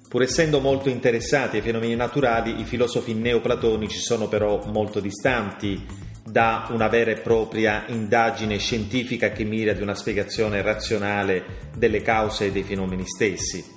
Pur 0.09 0.23
essendo 0.23 0.61
molto 0.61 0.89
interessati 0.89 1.57
ai 1.57 1.63
fenomeni 1.63 1.95
naturali, 1.95 2.59
i 2.59 2.65
filosofi 2.65 3.13
neoplatonici 3.13 3.99
sono 3.99 4.29
però 4.29 4.65
molto 4.65 5.01
distanti 5.01 6.13
da 6.25 6.69
una 6.71 6.89
vera 6.89 7.11
e 7.11 7.21
propria 7.21 7.85
indagine 7.89 8.59
scientifica 8.59 9.31
che 9.31 9.45
mira 9.45 9.73
ad 9.73 9.81
una 9.81 9.95
spiegazione 9.95 10.63
razionale 10.63 11.45
delle 11.77 12.01
cause 12.01 12.47
e 12.47 12.53
dei 12.53 12.63
fenomeni 12.63 13.07
stessi. 13.07 13.73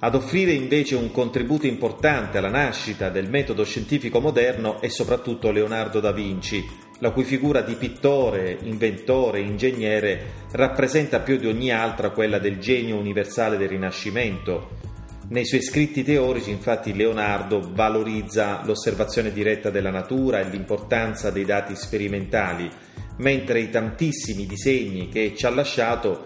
Ad 0.00 0.14
offrire 0.14 0.52
invece 0.52 0.94
un 0.94 1.10
contributo 1.10 1.66
importante 1.66 2.38
alla 2.38 2.50
nascita 2.50 3.08
del 3.08 3.28
metodo 3.28 3.64
scientifico 3.64 4.20
moderno 4.20 4.80
è 4.80 4.88
soprattutto 4.88 5.50
Leonardo 5.50 5.98
da 5.98 6.12
Vinci, 6.12 6.64
la 7.00 7.10
cui 7.10 7.24
figura 7.24 7.62
di 7.62 7.74
pittore, 7.74 8.58
inventore, 8.62 9.40
ingegnere 9.40 10.46
rappresenta 10.52 11.20
più 11.20 11.36
di 11.36 11.46
ogni 11.46 11.70
altra 11.70 12.10
quella 12.10 12.38
del 12.38 12.58
genio 12.58 12.96
universale 12.96 13.56
del 13.56 13.68
Rinascimento, 13.68 14.87
nei 15.30 15.44
suoi 15.44 15.60
scritti 15.60 16.02
teorici, 16.02 16.50
infatti, 16.50 16.94
Leonardo 16.94 17.70
valorizza 17.74 18.62
l'osservazione 18.64 19.30
diretta 19.30 19.68
della 19.68 19.90
natura 19.90 20.40
e 20.40 20.48
l'importanza 20.48 21.30
dei 21.30 21.44
dati 21.44 21.76
sperimentali, 21.76 22.70
mentre 23.18 23.60
i 23.60 23.68
tantissimi 23.68 24.46
disegni 24.46 25.08
che 25.10 25.34
ci 25.36 25.44
ha 25.44 25.50
lasciato 25.50 26.24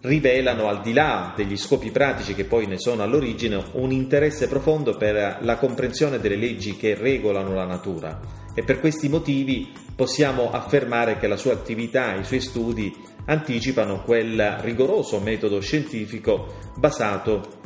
rivelano, 0.00 0.66
al 0.66 0.80
di 0.80 0.92
là 0.92 1.32
degli 1.36 1.56
scopi 1.56 1.92
pratici 1.92 2.34
che 2.34 2.44
poi 2.44 2.66
ne 2.66 2.78
sono 2.78 3.04
all'origine, 3.04 3.62
un 3.74 3.92
interesse 3.92 4.48
profondo 4.48 4.96
per 4.96 5.38
la 5.40 5.56
comprensione 5.56 6.18
delle 6.18 6.36
leggi 6.36 6.76
che 6.76 6.94
regolano 6.94 7.54
la 7.54 7.66
natura. 7.66 8.20
E 8.52 8.64
per 8.64 8.80
questi 8.80 9.08
motivi 9.08 9.70
possiamo 9.94 10.50
affermare 10.50 11.18
che 11.18 11.28
la 11.28 11.36
sua 11.36 11.52
attività 11.52 12.14
e 12.14 12.20
i 12.20 12.24
suoi 12.24 12.40
studi 12.40 12.92
anticipano 13.26 14.02
quel 14.02 14.58
rigoroso 14.60 15.20
metodo 15.20 15.60
scientifico 15.60 16.72
basato 16.76 17.62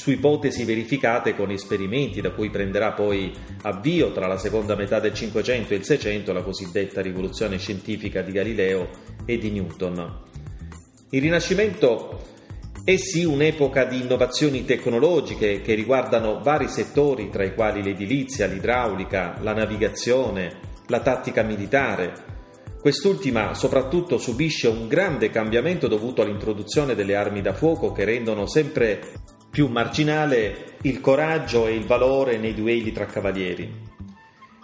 su 0.00 0.10
ipotesi 0.10 0.64
verificate 0.64 1.36
con 1.36 1.50
esperimenti 1.50 2.22
da 2.22 2.30
cui 2.30 2.48
prenderà 2.48 2.92
poi 2.92 3.30
avvio 3.64 4.12
tra 4.12 4.26
la 4.26 4.38
seconda 4.38 4.74
metà 4.74 4.98
del 4.98 5.12
Cinquecento 5.12 5.74
e 5.74 5.76
il 5.76 5.84
Seicento 5.84 6.32
la 6.32 6.42
cosiddetta 6.42 7.02
rivoluzione 7.02 7.58
scientifica 7.58 8.22
di 8.22 8.32
Galileo 8.32 8.88
e 9.26 9.36
di 9.36 9.50
Newton. 9.50 10.20
Il 11.10 11.20
Rinascimento 11.20 12.18
è 12.82 12.96
sì 12.96 13.24
un'epoca 13.24 13.84
di 13.84 14.00
innovazioni 14.00 14.64
tecnologiche 14.64 15.60
che 15.60 15.74
riguardano 15.74 16.40
vari 16.40 16.68
settori, 16.68 17.28
tra 17.28 17.44
i 17.44 17.54
quali 17.54 17.82
l'edilizia, 17.82 18.46
l'idraulica, 18.46 19.36
la 19.42 19.52
navigazione, 19.52 20.60
la 20.86 21.00
tattica 21.00 21.42
militare. 21.42 22.38
Quest'ultima 22.80 23.52
soprattutto 23.52 24.16
subisce 24.16 24.66
un 24.66 24.88
grande 24.88 25.28
cambiamento 25.28 25.88
dovuto 25.88 26.22
all'introduzione 26.22 26.94
delle 26.94 27.14
armi 27.14 27.42
da 27.42 27.52
fuoco 27.52 27.92
che 27.92 28.04
rendono 28.06 28.46
sempre 28.46 29.19
più 29.50 29.66
marginale 29.66 30.76
il 30.82 31.00
coraggio 31.00 31.66
e 31.66 31.74
il 31.74 31.84
valore 31.84 32.38
nei 32.38 32.54
duelli 32.54 32.92
tra 32.92 33.06
cavalieri. 33.06 33.88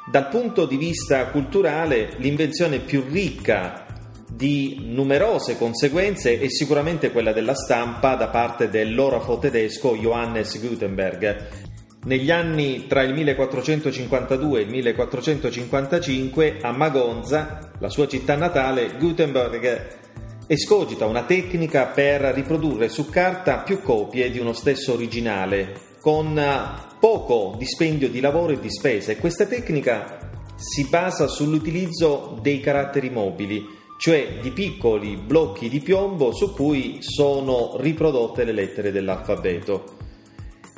Dal 0.09 0.29
punto 0.29 0.67
di 0.67 0.77
vista 0.77 1.27
culturale, 1.27 2.11
l'invenzione 2.19 2.79
più 2.79 3.05
ricca 3.11 3.85
di 4.31 4.79
numerose 4.83 5.59
conseguenze 5.59 6.39
è 6.39 6.49
sicuramente 6.49 7.11
quella 7.11 7.33
della 7.33 7.55
stampa 7.55 8.15
da 8.15 8.29
parte 8.29 8.69
dell'orafo 8.69 9.39
tedesco 9.39 9.97
Johannes 9.97 10.61
Gutenberg. 10.61 11.49
Negli 12.05 12.31
anni 12.31 12.87
tra 12.87 13.03
il 13.03 13.13
1452 13.15 14.61
e 14.61 14.63
il 14.63 14.71
1455 14.71 16.59
a 16.61 16.71
Magonza, 16.71 17.73
la 17.81 17.89
sua 17.89 18.07
città 18.07 18.37
natale, 18.37 18.93
Gutenberg 18.97 20.05
escogita 20.49 21.07
una 21.07 21.25
tecnica 21.25 21.87
per 21.87 22.21
riprodurre 22.21 22.89
su 22.89 23.09
carta 23.09 23.59
più 23.59 23.83
copie 23.83 24.31
di 24.31 24.39
uno 24.39 24.53
stesso 24.53 24.93
originale, 24.93 25.95
con 26.01 26.41
poco 27.01 27.57
dispendio 27.59 28.09
di 28.09 28.21
lavoro 28.21 28.53
e 28.53 28.61
di 28.61 28.71
spese. 28.71 29.17
Questa 29.17 29.47
tecnica 29.47 30.19
si 30.55 30.87
basa 30.89 31.27
sull'utilizzo 31.27 32.39
dei 32.41 32.61
caratteri 32.61 33.11
mobili, 33.11 33.67
cioè 33.99 34.39
di 34.41 34.53
piccoli 34.53 35.17
blocchi 35.17 35.69
di 35.69 35.81
piombo 35.81 36.33
su 36.33 36.53
cui 36.53 36.99
sono 37.01 37.77
riprodotte 37.79 38.45
le 38.45 38.53
lettere 38.53 38.93
dell'alfabeto. 38.93 39.96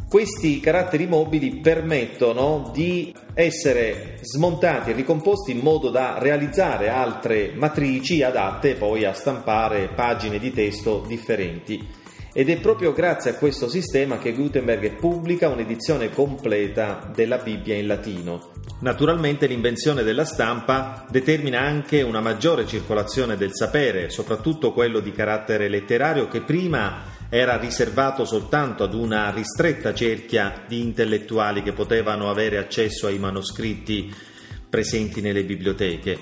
Questi 0.09 0.59
caratteri 0.59 1.07
mobili 1.07 1.59
permettono 1.59 2.71
di 2.73 3.15
essere 3.35 4.17
smontati 4.23 4.89
e 4.89 4.95
ricomposti 4.95 5.51
in 5.51 5.59
modo 5.59 5.91
da 5.91 6.17
realizzare 6.19 6.89
altre 6.89 7.53
matrici 7.55 8.23
adatte 8.23 8.75
poi 8.75 9.05
a 9.05 9.13
stampare 9.13 9.91
pagine 9.95 10.39
di 10.39 10.51
testo 10.51 11.05
differenti. 11.07 11.87
Ed 12.33 12.49
è 12.49 12.59
proprio 12.59 12.95
grazie 12.95 13.33
a 13.33 13.35
questo 13.35 13.69
sistema 13.69 14.17
che 14.17 14.33
Gutenberg 14.33 14.97
pubblica 14.97 15.51
un'edizione 15.51 16.09
completa 16.09 17.11
della 17.15 17.37
Bibbia 17.37 17.75
in 17.75 17.87
latino. 17.87 18.53
Naturalmente 18.81 19.47
l'invenzione 19.47 20.05
della 20.05 20.25
stampa 20.25 21.05
determina 21.11 21.61
anche 21.61 22.01
una 22.01 22.21
maggiore 22.21 22.67
circolazione 22.67 23.37
del 23.37 23.53
sapere, 23.53 24.09
soprattutto 24.09 24.73
quello 24.73 25.01
di 25.01 25.13
carattere 25.13 25.69
letterario 25.69 26.29
che 26.29 26.41
prima 26.41 27.17
era 27.31 27.59
riservato 27.59 28.25
soltanto 28.25 28.85
ad 28.85 28.95
una 28.95 29.31
ristretta 29.31 29.93
cerchia 29.93 30.65
di 30.67 30.81
intellettuali 30.81 31.63
che 31.63 31.73
potevano 31.73 32.31
avere 32.31 32.57
accesso 32.57 33.07
ai 33.07 33.19
manoscritti 33.19 34.13
presenti 34.69 35.21
nelle 35.21 35.45
biblioteche. 35.45 36.19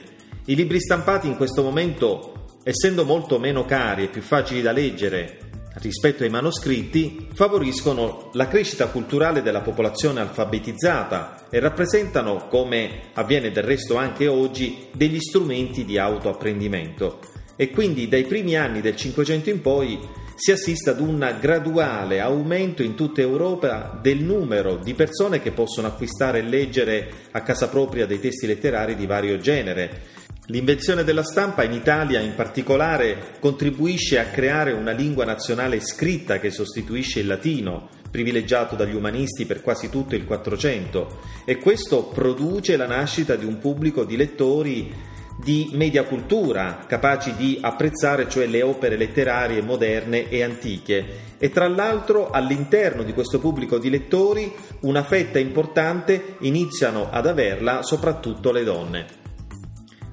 I 0.46 0.54
libri 0.54 0.80
stampati 0.80 1.26
in 1.26 1.36
questo 1.36 1.62
momento, 1.62 2.58
essendo 2.62 3.04
molto 3.04 3.38
meno 3.38 3.64
cari 3.64 4.04
e 4.04 4.08
più 4.08 4.22
facili 4.22 4.62
da 4.62 4.72
leggere 4.72 5.38
rispetto 5.78 6.22
ai 6.22 6.30
manoscritti, 6.30 7.28
favoriscono 7.34 8.30
la 8.32 8.48
crescita 8.48 8.86
culturale 8.86 9.42
della 9.42 9.60
popolazione 9.60 10.20
alfabetizzata 10.20 11.46
e 11.50 11.60
rappresentano, 11.60 12.46
come 12.48 13.10
avviene 13.12 13.50
del 13.50 13.64
resto 13.64 13.96
anche 13.96 14.26
oggi, 14.26 14.86
degli 14.92 15.20
strumenti 15.20 15.84
di 15.84 15.98
autoapprendimento. 15.98 17.20
E 17.56 17.70
quindi 17.70 18.08
dai 18.08 18.24
primi 18.24 18.56
anni 18.56 18.80
del 18.80 18.96
Cinquecento 18.96 19.50
in 19.50 19.60
poi 19.60 19.98
si 20.36 20.52
assiste 20.52 20.90
ad 20.90 21.00
un 21.00 21.36
graduale 21.40 22.20
aumento 22.20 22.82
in 22.82 22.94
tutta 22.94 23.22
Europa 23.22 23.98
del 24.00 24.22
numero 24.22 24.76
di 24.76 24.92
persone 24.92 25.40
che 25.40 25.50
possono 25.50 25.86
acquistare 25.86 26.40
e 26.40 26.42
leggere 26.42 27.10
a 27.30 27.40
casa 27.40 27.68
propria 27.70 28.04
dei 28.04 28.20
testi 28.20 28.46
letterari 28.46 28.94
di 28.96 29.06
vario 29.06 29.38
genere. 29.38 30.14
L'invenzione 30.48 31.04
della 31.04 31.24
stampa 31.24 31.64
in 31.64 31.72
Italia 31.72 32.20
in 32.20 32.34
particolare 32.34 33.38
contribuisce 33.40 34.18
a 34.18 34.26
creare 34.26 34.72
una 34.72 34.92
lingua 34.92 35.24
nazionale 35.24 35.80
scritta 35.80 36.38
che 36.38 36.50
sostituisce 36.50 37.20
il 37.20 37.26
latino, 37.26 37.88
privilegiato 38.10 38.76
dagli 38.76 38.94
umanisti 38.94 39.46
per 39.46 39.62
quasi 39.62 39.88
tutto 39.88 40.14
il 40.14 40.24
Quattrocento, 40.24 41.20
e 41.46 41.56
questo 41.56 42.04
produce 42.04 42.76
la 42.76 42.86
nascita 42.86 43.36
di 43.36 43.46
un 43.46 43.58
pubblico 43.58 44.04
di 44.04 44.16
lettori 44.16 45.14
di 45.36 45.70
media 45.72 46.04
cultura, 46.04 46.84
capaci 46.86 47.34
di 47.36 47.58
apprezzare 47.60 48.28
cioè 48.28 48.46
le 48.46 48.62
opere 48.62 48.96
letterarie 48.96 49.60
moderne 49.60 50.28
e 50.28 50.42
antiche 50.42 51.34
e 51.38 51.50
tra 51.50 51.68
l'altro 51.68 52.30
all'interno 52.30 53.02
di 53.02 53.12
questo 53.12 53.38
pubblico 53.38 53.78
di 53.78 53.90
lettori 53.90 54.52
una 54.80 55.02
fetta 55.02 55.38
importante 55.38 56.36
iniziano 56.40 57.10
ad 57.10 57.26
averla 57.26 57.82
soprattutto 57.82 58.50
le 58.50 58.64
donne. 58.64 59.06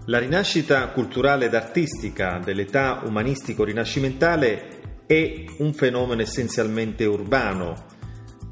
La 0.07 0.19
rinascita 0.19 0.87
culturale 0.89 1.45
ed 1.45 1.55
artistica 1.55 2.41
dell'età 2.43 3.01
umanistico-rinascimentale 3.05 4.81
è 5.05 5.45
un 5.59 5.73
fenomeno 5.73 6.21
essenzialmente 6.21 7.05
urbano, 7.05 7.85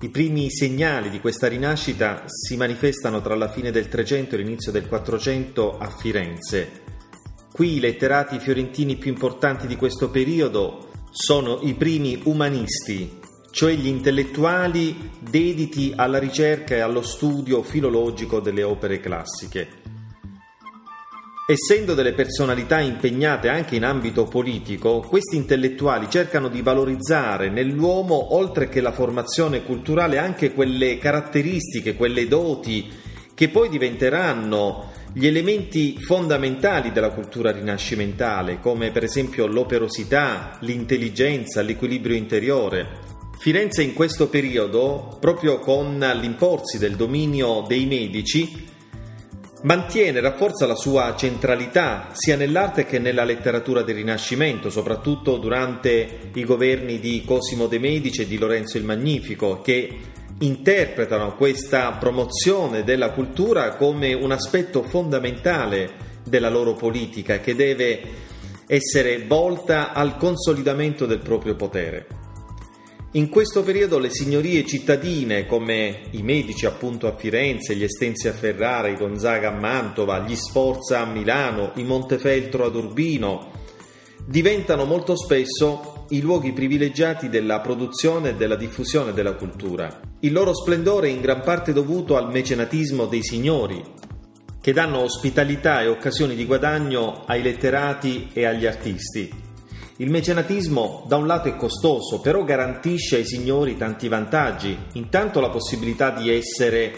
i 0.02 0.10
primi 0.10 0.50
segnali 0.50 1.12
di 1.12 1.20
questa 1.20 1.48
rinascita 1.48 2.24
si 2.26 2.58
manifestano 2.58 3.22
tra 3.22 3.36
la 3.36 3.50
fine 3.50 3.70
del 3.70 3.88
Trecento 3.88 4.34
e 4.34 4.40
l'inizio 4.40 4.72
del 4.72 4.88
Quattrocento 4.88 5.78
a 5.78 5.90
Firenze. 5.90 6.82
Qui 7.52 7.76
i 7.76 7.80
letterati 7.80 8.40
fiorentini 8.40 8.96
più 8.96 9.12
importanti 9.12 9.68
di 9.68 9.76
questo 9.76 10.10
periodo 10.10 10.90
sono 11.12 11.60
i 11.62 11.76
primi 11.76 12.20
umanisti, 12.24 13.20
cioè 13.52 13.74
gli 13.74 13.88
intellettuali 13.88 15.12
dediti 15.20 15.94
alla 15.96 16.18
ricerca 16.18 16.74
e 16.74 16.80
allo 16.80 17.04
studio 17.04 17.62
filologico 17.62 18.40
delle 18.40 18.64
opere 18.64 19.00
classiche. 19.00 19.81
Essendo 21.52 21.96
delle 21.96 22.14
personalità 22.14 22.80
impegnate 22.80 23.50
anche 23.50 23.76
in 23.76 23.84
ambito 23.84 24.24
politico, 24.24 25.02
questi 25.02 25.36
intellettuali 25.36 26.08
cercano 26.10 26.48
di 26.48 26.62
valorizzare 26.62 27.50
nell'uomo, 27.50 28.38
oltre 28.38 28.70
che 28.70 28.80
la 28.80 28.94
formazione 28.94 29.62
culturale, 29.66 30.18
anche 30.18 30.54
quelle 30.54 30.98
caratteristiche, 30.98 31.96
quelle 31.96 32.30
doti 32.30 32.90
che 33.34 33.50
poi 33.50 33.68
diventeranno 33.68 34.92
gli 35.12 35.28
elementi 35.28 35.98
fondamentali 36.00 36.94
della 36.94 37.12
cultura 37.12 37.52
rinascimentale, 37.52 38.62
come 38.62 38.92
per 38.92 39.04
esempio 39.04 39.46
l'operosità, 39.46 40.58
l'intelligenza, 40.62 41.62
l'equilibrio 41.62 42.16
interiore. 42.16 42.88
Firenze 43.38 43.84
in 43.84 43.94
questo 43.94 44.30
periodo, 44.30 45.18
proprio 45.20 45.60
con 45.60 46.00
l'imporsi 46.00 46.78
del 46.78 46.96
dominio 46.96 47.66
dei 47.68 47.86
medici, 47.88 48.70
Mantiene 49.64 50.18
e 50.18 50.22
rafforza 50.22 50.66
la 50.66 50.76
sua 50.76 51.14
centralità 51.16 52.08
sia 52.14 52.36
nell'arte 52.36 52.84
che 52.84 52.98
nella 52.98 53.24
letteratura 53.24 53.84
del 53.84 53.94
Rinascimento, 53.94 54.72
soprattutto 54.72 55.38
durante 55.38 56.32
i 56.34 56.44
governi 56.44 57.00
di 57.00 57.24
Cosimo 57.24 57.68
de' 57.68 57.78
Medici 57.78 58.22
e 58.22 58.28
di 58.28 58.40
Lorenzo 58.40 58.80
il 58.80 58.86
Magnifico, 58.86 59.62
che 59.62 60.00
interpretano 60.40 61.36
questa 61.36 61.92
promozione 61.92 62.84
della 62.84 63.12
cultura 63.12 63.76
come 63.76 64.14
un 64.14 64.32
aspetto 64.32 64.82
fondamentale 64.82 66.10
della 66.28 66.50
loro 66.50 66.74
politica 66.74 67.40
che 67.40 67.54
deve 67.54 68.02
essere 68.66 69.26
volta 69.28 69.94
al 69.94 70.18
consolidamento 70.18 71.06
del 71.06 71.20
proprio 71.20 71.56
potere. 71.56 72.21
In 73.14 73.28
questo 73.28 73.62
periodo 73.62 74.00
le 74.00 74.10
signorie 74.10 74.66
cittadine 74.66 75.46
come 75.46 76.04
i 76.12 76.22
Medici 76.22 76.66
appunto 76.66 77.08
a 77.08 77.18
Firenze, 77.18 77.76
gli 77.76 77.84
Estensi 77.84 78.30
a 78.30 78.32
Ferrara, 78.32 78.88
i 78.88 78.96
Gonzaga 78.96 79.50
a 79.50 79.60
Mantova, 79.60 80.20
gli 80.20 80.38
Sforza 80.38 81.02
a 81.02 81.06
Milano, 81.06 81.74
i 81.76 81.84
Montefeltro 81.84 82.64
ad 82.64 82.74
Urbino, 82.74 83.52
diventano 84.26 84.86
molto 84.86 85.18
spesso 85.18 86.06
i 86.12 86.22
luoghi 86.22 86.54
privilegiati 86.54 87.28
della 87.28 87.60
produzione 87.60 88.30
e 88.30 88.36
della 88.36 88.56
diffusione 88.56 89.12
della 89.12 89.34
cultura. 89.34 90.00
Il 90.22 90.32
loro 90.32 90.54
splendore 90.54 91.10
è 91.10 91.12
in 91.12 91.20
gran 91.20 91.42
parte 91.42 91.74
dovuto 91.74 92.16
al 92.16 92.32
mecenatismo 92.32 93.08
dei 93.08 93.24
signori, 93.24 93.84
che 94.62 94.72
danno 94.72 95.00
ospitalità 95.00 95.82
e 95.82 95.90
occasioni 95.90 96.34
di 96.34 96.46
guadagno 96.46 97.26
ai 97.26 97.42
letterati 97.42 98.30
e 98.32 98.46
agli 98.46 98.66
artisti. 98.66 99.51
Il 100.02 100.10
mecenatismo 100.10 101.06
da 101.08 101.18
un 101.18 101.28
lato 101.28 101.48
è 101.48 101.56
costoso, 101.56 102.22
però 102.22 102.44
garantisce 102.44 103.18
ai 103.18 103.26
signori 103.26 103.78
tanti 103.78 104.08
vantaggi. 104.08 104.76
Intanto 104.94 105.40
la 105.40 105.52
possibilità 105.52 106.10
di 106.10 106.34
essere 106.34 106.92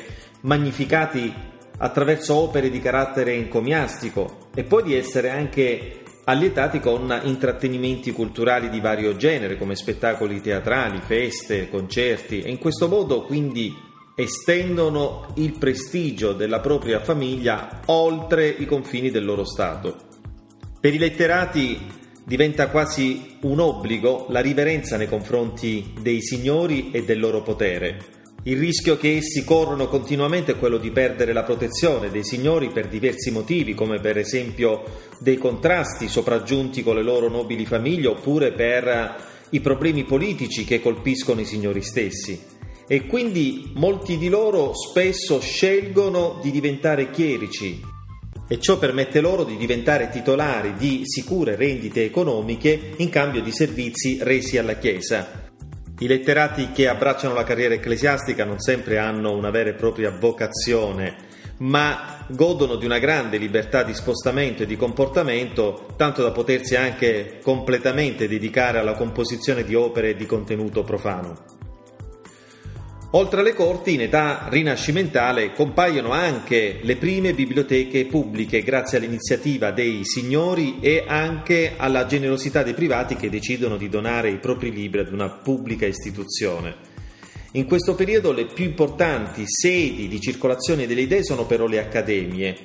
magnificati 0.43 1.33
attraverso 1.79 2.35
opere 2.35 2.69
di 2.69 2.79
carattere 2.79 3.33
encomiastico 3.33 4.47
e 4.55 4.63
poi 4.63 4.83
di 4.83 4.95
essere 4.95 5.31
anche 5.31 6.03
allietati 6.23 6.79
con 6.79 7.19
intrattenimenti 7.23 8.13
culturali 8.13 8.69
di 8.69 8.79
vario 8.79 9.17
genere 9.17 9.57
come 9.57 9.75
spettacoli 9.75 10.39
teatrali, 10.39 11.01
feste, 11.05 11.69
concerti 11.69 12.39
e 12.39 12.49
in 12.49 12.57
questo 12.57 12.87
modo 12.87 13.23
quindi 13.23 13.75
estendono 14.15 15.33
il 15.35 15.57
prestigio 15.57 16.31
della 16.31 16.61
propria 16.61 17.01
famiglia 17.01 17.81
oltre 17.87 18.47
i 18.47 18.65
confini 18.65 19.11
del 19.11 19.25
loro 19.25 19.43
Stato. 19.43 19.97
Per 20.79 20.93
i 20.93 20.97
letterati 20.97 22.01
diventa 22.25 22.69
quasi 22.69 23.37
un 23.41 23.59
obbligo 23.59 24.27
la 24.29 24.39
riverenza 24.39 24.97
nei 24.97 25.07
confronti 25.07 25.93
dei 25.99 26.21
signori 26.21 26.91
e 26.91 27.03
del 27.03 27.19
loro 27.19 27.41
potere. 27.41 28.21
Il 28.45 28.57
rischio 28.57 28.97
che 28.97 29.15
essi 29.15 29.45
corrono 29.45 29.87
continuamente 29.87 30.51
è 30.51 30.57
quello 30.57 30.77
di 30.77 30.91
perdere 30.91 31.31
la 31.31 31.43
protezione 31.43 32.11
dei 32.11 32.25
signori 32.25 32.69
per 32.69 32.89
diversi 32.89 33.31
motivi, 33.31 33.73
come 33.73 33.99
per 33.99 34.17
esempio 34.17 34.83
dei 35.19 35.37
contrasti 35.37 36.09
sopraggiunti 36.09 36.83
con 36.83 36.95
le 36.95 37.03
loro 37.03 37.29
nobili 37.29 37.65
famiglie 37.65 38.07
oppure 38.07 38.51
per 38.51 39.15
i 39.49 39.61
problemi 39.61 40.03
politici 40.03 40.65
che 40.65 40.81
colpiscono 40.81 41.39
i 41.39 41.45
signori 41.45 41.81
stessi. 41.81 42.41
E 42.85 43.05
quindi 43.05 43.71
molti 43.75 44.17
di 44.17 44.27
loro 44.27 44.73
spesso 44.73 45.39
scelgono 45.39 46.39
di 46.41 46.51
diventare 46.51 47.11
chierici 47.11 47.92
e 48.47 48.59
ciò 48.59 48.77
permette 48.77 49.21
loro 49.21 49.43
di 49.43 49.57
diventare 49.57 50.09
titolari 50.09 50.75
di 50.75 51.01
sicure 51.05 51.55
rendite 51.55 52.03
economiche 52.03 52.93
in 52.97 53.09
cambio 53.09 53.41
di 53.41 53.51
servizi 53.51 54.19
resi 54.21 54.57
alla 54.57 54.77
Chiesa 54.77 55.43
i 56.03 56.07
letterati 56.07 56.71
che 56.71 56.87
abbracciano 56.87 57.33
la 57.33 57.43
carriera 57.43 57.75
ecclesiastica 57.75 58.43
non 58.43 58.59
sempre 58.59 58.97
hanno 58.97 59.31
una 59.31 59.51
vera 59.51 59.69
e 59.69 59.73
propria 59.73 60.09
vocazione, 60.09 61.15
ma 61.59 62.25
godono 62.27 62.75
di 62.75 62.85
una 62.85 62.97
grande 62.97 63.37
libertà 63.37 63.83
di 63.83 63.93
spostamento 63.93 64.63
e 64.63 64.65
di 64.65 64.75
comportamento, 64.75 65.93
tanto 65.95 66.21
da 66.23 66.31
potersi 66.31 66.75
anche 66.75 67.39
completamente 67.41 68.27
dedicare 68.27 68.79
alla 68.79 68.95
composizione 68.95 69.63
di 69.63 69.75
opere 69.75 70.15
di 70.15 70.25
contenuto 70.25 70.83
profano. 70.83 71.52
Oltre 73.15 73.41
alle 73.41 73.53
corti, 73.53 73.93
in 73.93 74.01
età 74.01 74.47
rinascimentale 74.49 75.53
compaiono 75.53 76.13
anche 76.13 76.79
le 76.81 76.95
prime 76.95 77.35
biblioteche 77.35 78.05
pubbliche 78.05 78.63
grazie 78.63 78.97
all'iniziativa 78.97 79.69
dei 79.69 79.99
signori 80.03 80.79
e 80.79 81.03
anche 81.05 81.73
alla 81.77 82.07
generosità 82.07 82.63
dei 82.63 82.73
privati 82.73 83.15
che 83.15 83.29
decidono 83.29 83.77
di 83.77 83.87
donare 83.87 84.31
i 84.31 84.39
propri 84.39 84.71
libri 84.71 85.01
ad 85.01 85.13
una 85.13 85.29
pubblica 85.29 85.85
istituzione. 85.85 86.75
In 87.51 87.65
questo 87.65 87.93
periodo 87.93 88.31
le 88.31 88.47
più 88.47 88.65
importanti 88.65 89.43
sedi 89.45 90.07
di 90.07 90.19
circolazione 90.19 90.87
delle 90.87 91.01
idee 91.01 91.23
sono 91.23 91.45
però 91.45 91.67
le 91.67 91.77
accademie, 91.77 92.57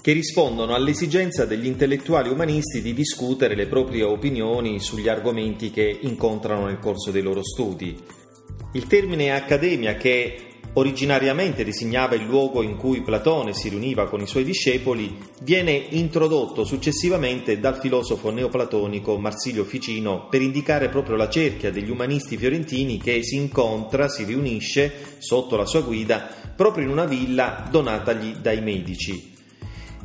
che 0.00 0.12
rispondono 0.12 0.74
all'esigenza 0.74 1.44
degli 1.44 1.66
intellettuali 1.66 2.30
umanisti 2.30 2.80
di 2.80 2.94
discutere 2.94 3.54
le 3.54 3.66
proprie 3.66 4.04
opinioni 4.04 4.80
sugli 4.80 5.08
argomenti 5.08 5.70
che 5.70 5.98
incontrano 6.00 6.64
nel 6.64 6.78
corso 6.78 7.10
dei 7.10 7.20
loro 7.20 7.44
studi. 7.44 8.24
Il 8.72 8.86
termine 8.86 9.32
accademia, 9.32 9.96
che 9.96 10.46
originariamente 10.74 11.64
designava 11.64 12.14
il 12.14 12.24
luogo 12.24 12.62
in 12.62 12.76
cui 12.76 13.00
Platone 13.00 13.54
si 13.54 13.70
riuniva 13.70 14.08
con 14.08 14.20
i 14.20 14.26
suoi 14.26 14.44
discepoli, 14.44 15.16
viene 15.42 15.72
introdotto 15.72 16.64
successivamente 16.64 17.58
dal 17.58 17.78
filosofo 17.78 18.30
neoplatonico 18.30 19.16
Marsilio 19.16 19.64
Ficino 19.64 20.28
per 20.28 20.42
indicare 20.42 20.90
proprio 20.90 21.16
la 21.16 21.30
cerchia 21.30 21.70
degli 21.70 21.90
umanisti 21.90 22.36
fiorentini 22.36 22.98
che 22.98 23.22
si 23.22 23.36
incontra, 23.36 24.08
si 24.08 24.24
riunisce 24.24 25.16
sotto 25.18 25.56
la 25.56 25.64
sua 25.64 25.80
guida 25.80 26.28
proprio 26.54 26.84
in 26.84 26.90
una 26.90 27.06
villa 27.06 27.66
donatagli 27.70 28.36
dai 28.36 28.60
Medici. 28.60 29.35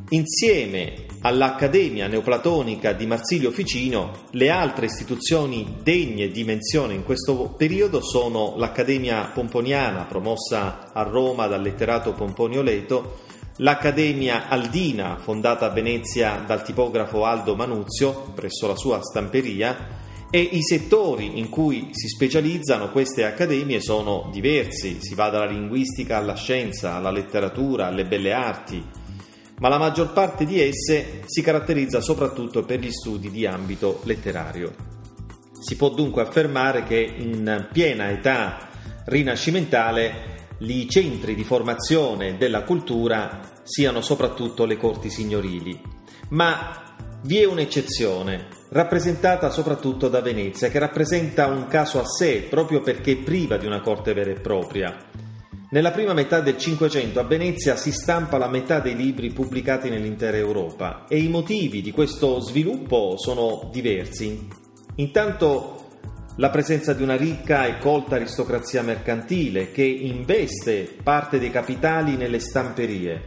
Insieme 0.10 1.06
all'Accademia 1.22 2.08
Neoplatonica 2.08 2.94
di 2.94 3.06
Marsilio 3.06 3.52
Ficino, 3.52 4.26
le 4.32 4.50
altre 4.50 4.88
istituzioni 4.88 5.78
degne 5.82 6.30
di 6.30 6.44
menzione 6.44 6.94
in 6.94 7.04
questo 7.04 7.54
periodo 7.56 8.02
sono 8.02 8.56
l'Accademia 8.58 9.32
Pomponiana, 9.34 10.06
promossa 10.06 10.92
a 10.92 11.04
Roma 11.04 11.48
dal 11.48 11.62
letterato 11.62 12.14
Pomponio 12.14 12.62
Leto, 12.62 13.20
l'Accademia 13.58 14.50
Aldina, 14.50 15.18
fondata 15.18 15.68
a 15.68 15.74
Venezia 15.74 16.44
dal 16.46 16.64
tipografo 16.64 17.24
Aldo 17.24 17.56
Manuzio 17.56 18.32
presso 18.36 18.68
la 18.68 18.76
sua 18.76 19.02
stamperia, 19.02 20.00
e 20.34 20.40
i 20.40 20.64
settori 20.64 21.40
in 21.40 21.50
cui 21.50 21.90
si 21.92 22.08
specializzano 22.08 22.90
queste 22.90 23.26
accademie 23.26 23.82
sono 23.82 24.30
diversi, 24.32 24.98
si 25.02 25.14
va 25.14 25.30
dalla 25.30 25.46
linguistica 25.46 26.18
alla 26.18 26.36
scienza, 26.36 26.96
alla 26.96 27.12
letteratura, 27.12 27.88
alle 27.88 28.06
belle 28.06 28.32
arti, 28.32 28.82
ma 29.62 29.70
la 29.70 29.78
maggior 29.78 30.12
parte 30.12 30.44
di 30.44 30.60
esse 30.60 31.22
si 31.26 31.44
caratterizza 31.44 32.02
soprattutto 32.02 32.64
per 32.64 32.80
gli 32.80 32.92
studi 32.92 33.30
di 33.30 33.46
ambito 33.46 34.02
letterario. 34.06 34.74
Si 35.60 35.76
può 35.76 35.90
dunque 35.90 36.24
affermare 36.24 36.84
che 36.84 36.98
in 36.98 37.68
piena 37.72 38.10
età 38.10 38.70
rinascimentale 39.06 40.40
i 40.58 40.90
centri 40.90 41.36
di 41.36 41.44
formazione 41.44 42.38
della 42.38 42.64
cultura 42.64 43.40
siano 43.62 44.02
soprattutto 44.02 44.66
le 44.66 44.78
corti 44.78 45.12
signorili. 45.12 45.80
Ma 46.30 46.96
vi 47.22 47.38
è 47.38 47.46
un'eccezione, 47.46 48.48
rappresentata 48.70 49.52
soprattutto 49.52 50.08
da 50.08 50.22
Venezia, 50.22 50.70
che 50.70 50.80
rappresenta 50.80 51.46
un 51.46 51.68
caso 51.68 52.00
a 52.00 52.06
sé 52.08 52.48
proprio 52.50 52.82
perché 52.82 53.18
priva 53.18 53.58
di 53.58 53.68
una 53.68 53.82
corte 53.82 54.14
vera 54.14 54.32
e 54.32 54.40
propria. 54.40 54.98
Nella 55.72 55.92
prima 55.92 56.12
metà 56.12 56.42
del 56.42 56.58
Cinquecento 56.58 57.22
a 57.22 57.24
Venezia 57.24 57.78
si 57.78 57.94
stampa 57.94 58.38
la 58.38 58.50
metà 58.50 58.82
dei 58.82 58.94
libri 58.94 59.32
pubblicati 59.32 59.90
nell'intera 59.90 60.36
Europa 60.36 61.06
e 61.08 61.20
i 61.20 61.30
motivi 61.30 61.82
di 61.82 61.92
questo 61.92 62.42
sviluppo 62.42 63.16
sono 63.18 63.70
diversi. 63.72 64.50
Intanto 64.96 65.86
la 66.36 66.50
presenza 66.50 66.92
di 66.92 67.04
una 67.04 67.16
ricca 67.16 67.68
e 67.68 67.78
colta 67.78 68.16
aristocrazia 68.16 68.82
mercantile 68.82 69.72
che 69.72 69.84
investe 69.84 70.94
parte 71.02 71.40
dei 71.40 71.52
capitali 71.52 72.18
nelle 72.18 72.40
stamperie. 72.40 73.24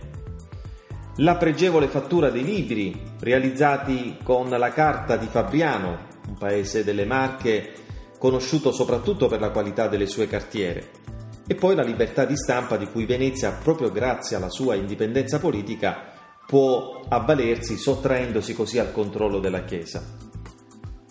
La 1.17 1.37
pregevole 1.37 1.89
fattura 1.89 2.29
dei 2.29 2.45
libri 2.45 2.95
realizzati 3.21 4.19
con 4.23 4.51
la 4.51 4.69
carta 4.69 5.17
di 5.17 5.29
Fabriano, 5.31 6.09
un 6.29 6.37
paese 6.37 6.85
delle 6.85 7.07
Marche 7.07 7.73
conosciuto 8.19 8.71
soprattutto 8.71 9.29
per 9.29 9.41
la 9.41 9.49
qualità 9.49 9.89
delle 9.89 10.07
sue 10.07 10.27
cartiere 10.27 11.04
e 11.47 11.55
poi 11.55 11.75
la 11.75 11.83
libertà 11.83 12.25
di 12.25 12.37
stampa 12.37 12.77
di 12.77 12.87
cui 12.87 13.05
Venezia, 13.05 13.53
proprio 13.53 13.91
grazie 13.91 14.37
alla 14.37 14.49
sua 14.49 14.75
indipendenza 14.75 15.39
politica, 15.39 16.13
può 16.47 17.03
avvalersi 17.09 17.77
sottraendosi 17.77 18.55
così 18.55 18.79
al 18.79 18.93
controllo 18.93 19.39
della 19.41 19.65
Chiesa. 19.65 20.03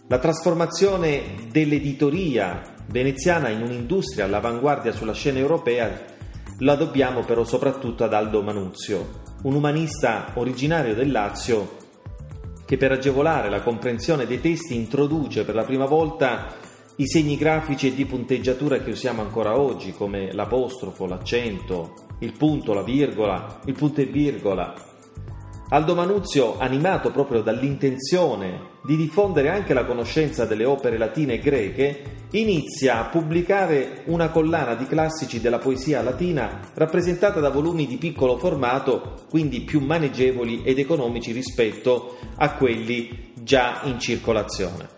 La 0.07 0.19
trasformazione 0.19 1.47
dell'editoria 1.51 2.61
veneziana 2.87 3.49
in 3.49 3.61
un'industria 3.61 4.25
all'avanguardia 4.25 4.91
sulla 4.91 5.13
scena 5.13 5.39
europea 5.39 6.11
la 6.59 6.75
dobbiamo 6.75 7.23
però 7.23 7.43
soprattutto 7.43 8.03
ad 8.03 8.13
Aldo 8.13 8.41
Manuzio, 8.41 9.21
un 9.43 9.55
umanista 9.55 10.31
originario 10.35 10.93
del 10.93 11.11
Lazio 11.11 11.81
che 12.65 12.77
per 12.77 12.91
agevolare 12.91 13.49
la 13.49 13.61
comprensione 13.61 14.25
dei 14.25 14.39
testi 14.39 14.75
introduce 14.75 15.43
per 15.45 15.55
la 15.55 15.63
prima 15.63 15.85
volta 15.85 16.47
i 16.97 17.07
segni 17.07 17.37
grafici 17.37 17.87
e 17.87 17.95
di 17.95 18.05
punteggiatura 18.05 18.79
che 18.79 18.91
usiamo 18.91 19.21
ancora 19.21 19.59
oggi, 19.59 19.93
come 19.93 20.31
l'apostrofo, 20.31 21.07
l'accento, 21.07 21.93
il 22.19 22.33
punto, 22.37 22.73
la 22.73 22.83
virgola, 22.83 23.59
il 23.65 23.73
punto 23.73 24.01
e 24.01 24.05
virgola. 24.05 24.73
Aldo 25.69 25.95
Manuzio, 25.95 26.59
animato 26.59 27.09
proprio 27.09 27.41
dall'intenzione 27.41 28.71
di 28.83 28.95
diffondere 28.95 29.49
anche 29.49 29.73
la 29.73 29.85
conoscenza 29.85 30.45
delle 30.45 30.65
opere 30.65 30.99
latine 30.99 31.33
e 31.33 31.39
greche, 31.39 32.03
inizia 32.31 32.99
a 32.99 33.09
pubblicare 33.09 34.03
una 34.05 34.29
collana 34.29 34.75
di 34.75 34.85
classici 34.85 35.41
della 35.41 35.57
poesia 35.57 36.03
latina 36.03 36.59
rappresentata 36.75 37.39
da 37.39 37.49
volumi 37.49 37.87
di 37.87 37.97
piccolo 37.97 38.37
formato, 38.37 39.25
quindi 39.31 39.61
più 39.61 39.79
maneggevoli 39.79 40.61
ed 40.63 40.77
economici 40.77 41.31
rispetto 41.31 42.17
a 42.35 42.53
quelli 42.53 43.31
già 43.41 43.81
in 43.85 43.99
circolazione. 43.99 44.92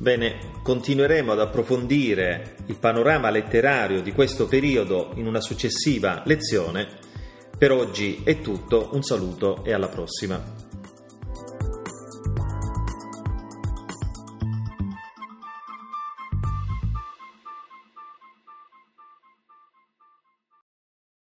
Bene, 0.00 0.52
continueremo 0.62 1.32
ad 1.32 1.40
approfondire 1.40 2.56
il 2.68 2.78
panorama 2.78 3.28
letterario 3.28 4.00
di 4.00 4.12
questo 4.12 4.46
periodo 4.46 5.10
in 5.16 5.26
una 5.26 5.42
successiva 5.42 6.22
lezione. 6.24 6.88
Per 7.58 7.70
oggi 7.70 8.22
è 8.24 8.40
tutto, 8.40 8.88
un 8.94 9.02
saluto 9.02 9.62
e 9.62 9.74
alla 9.74 9.88
prossima. 9.88 10.69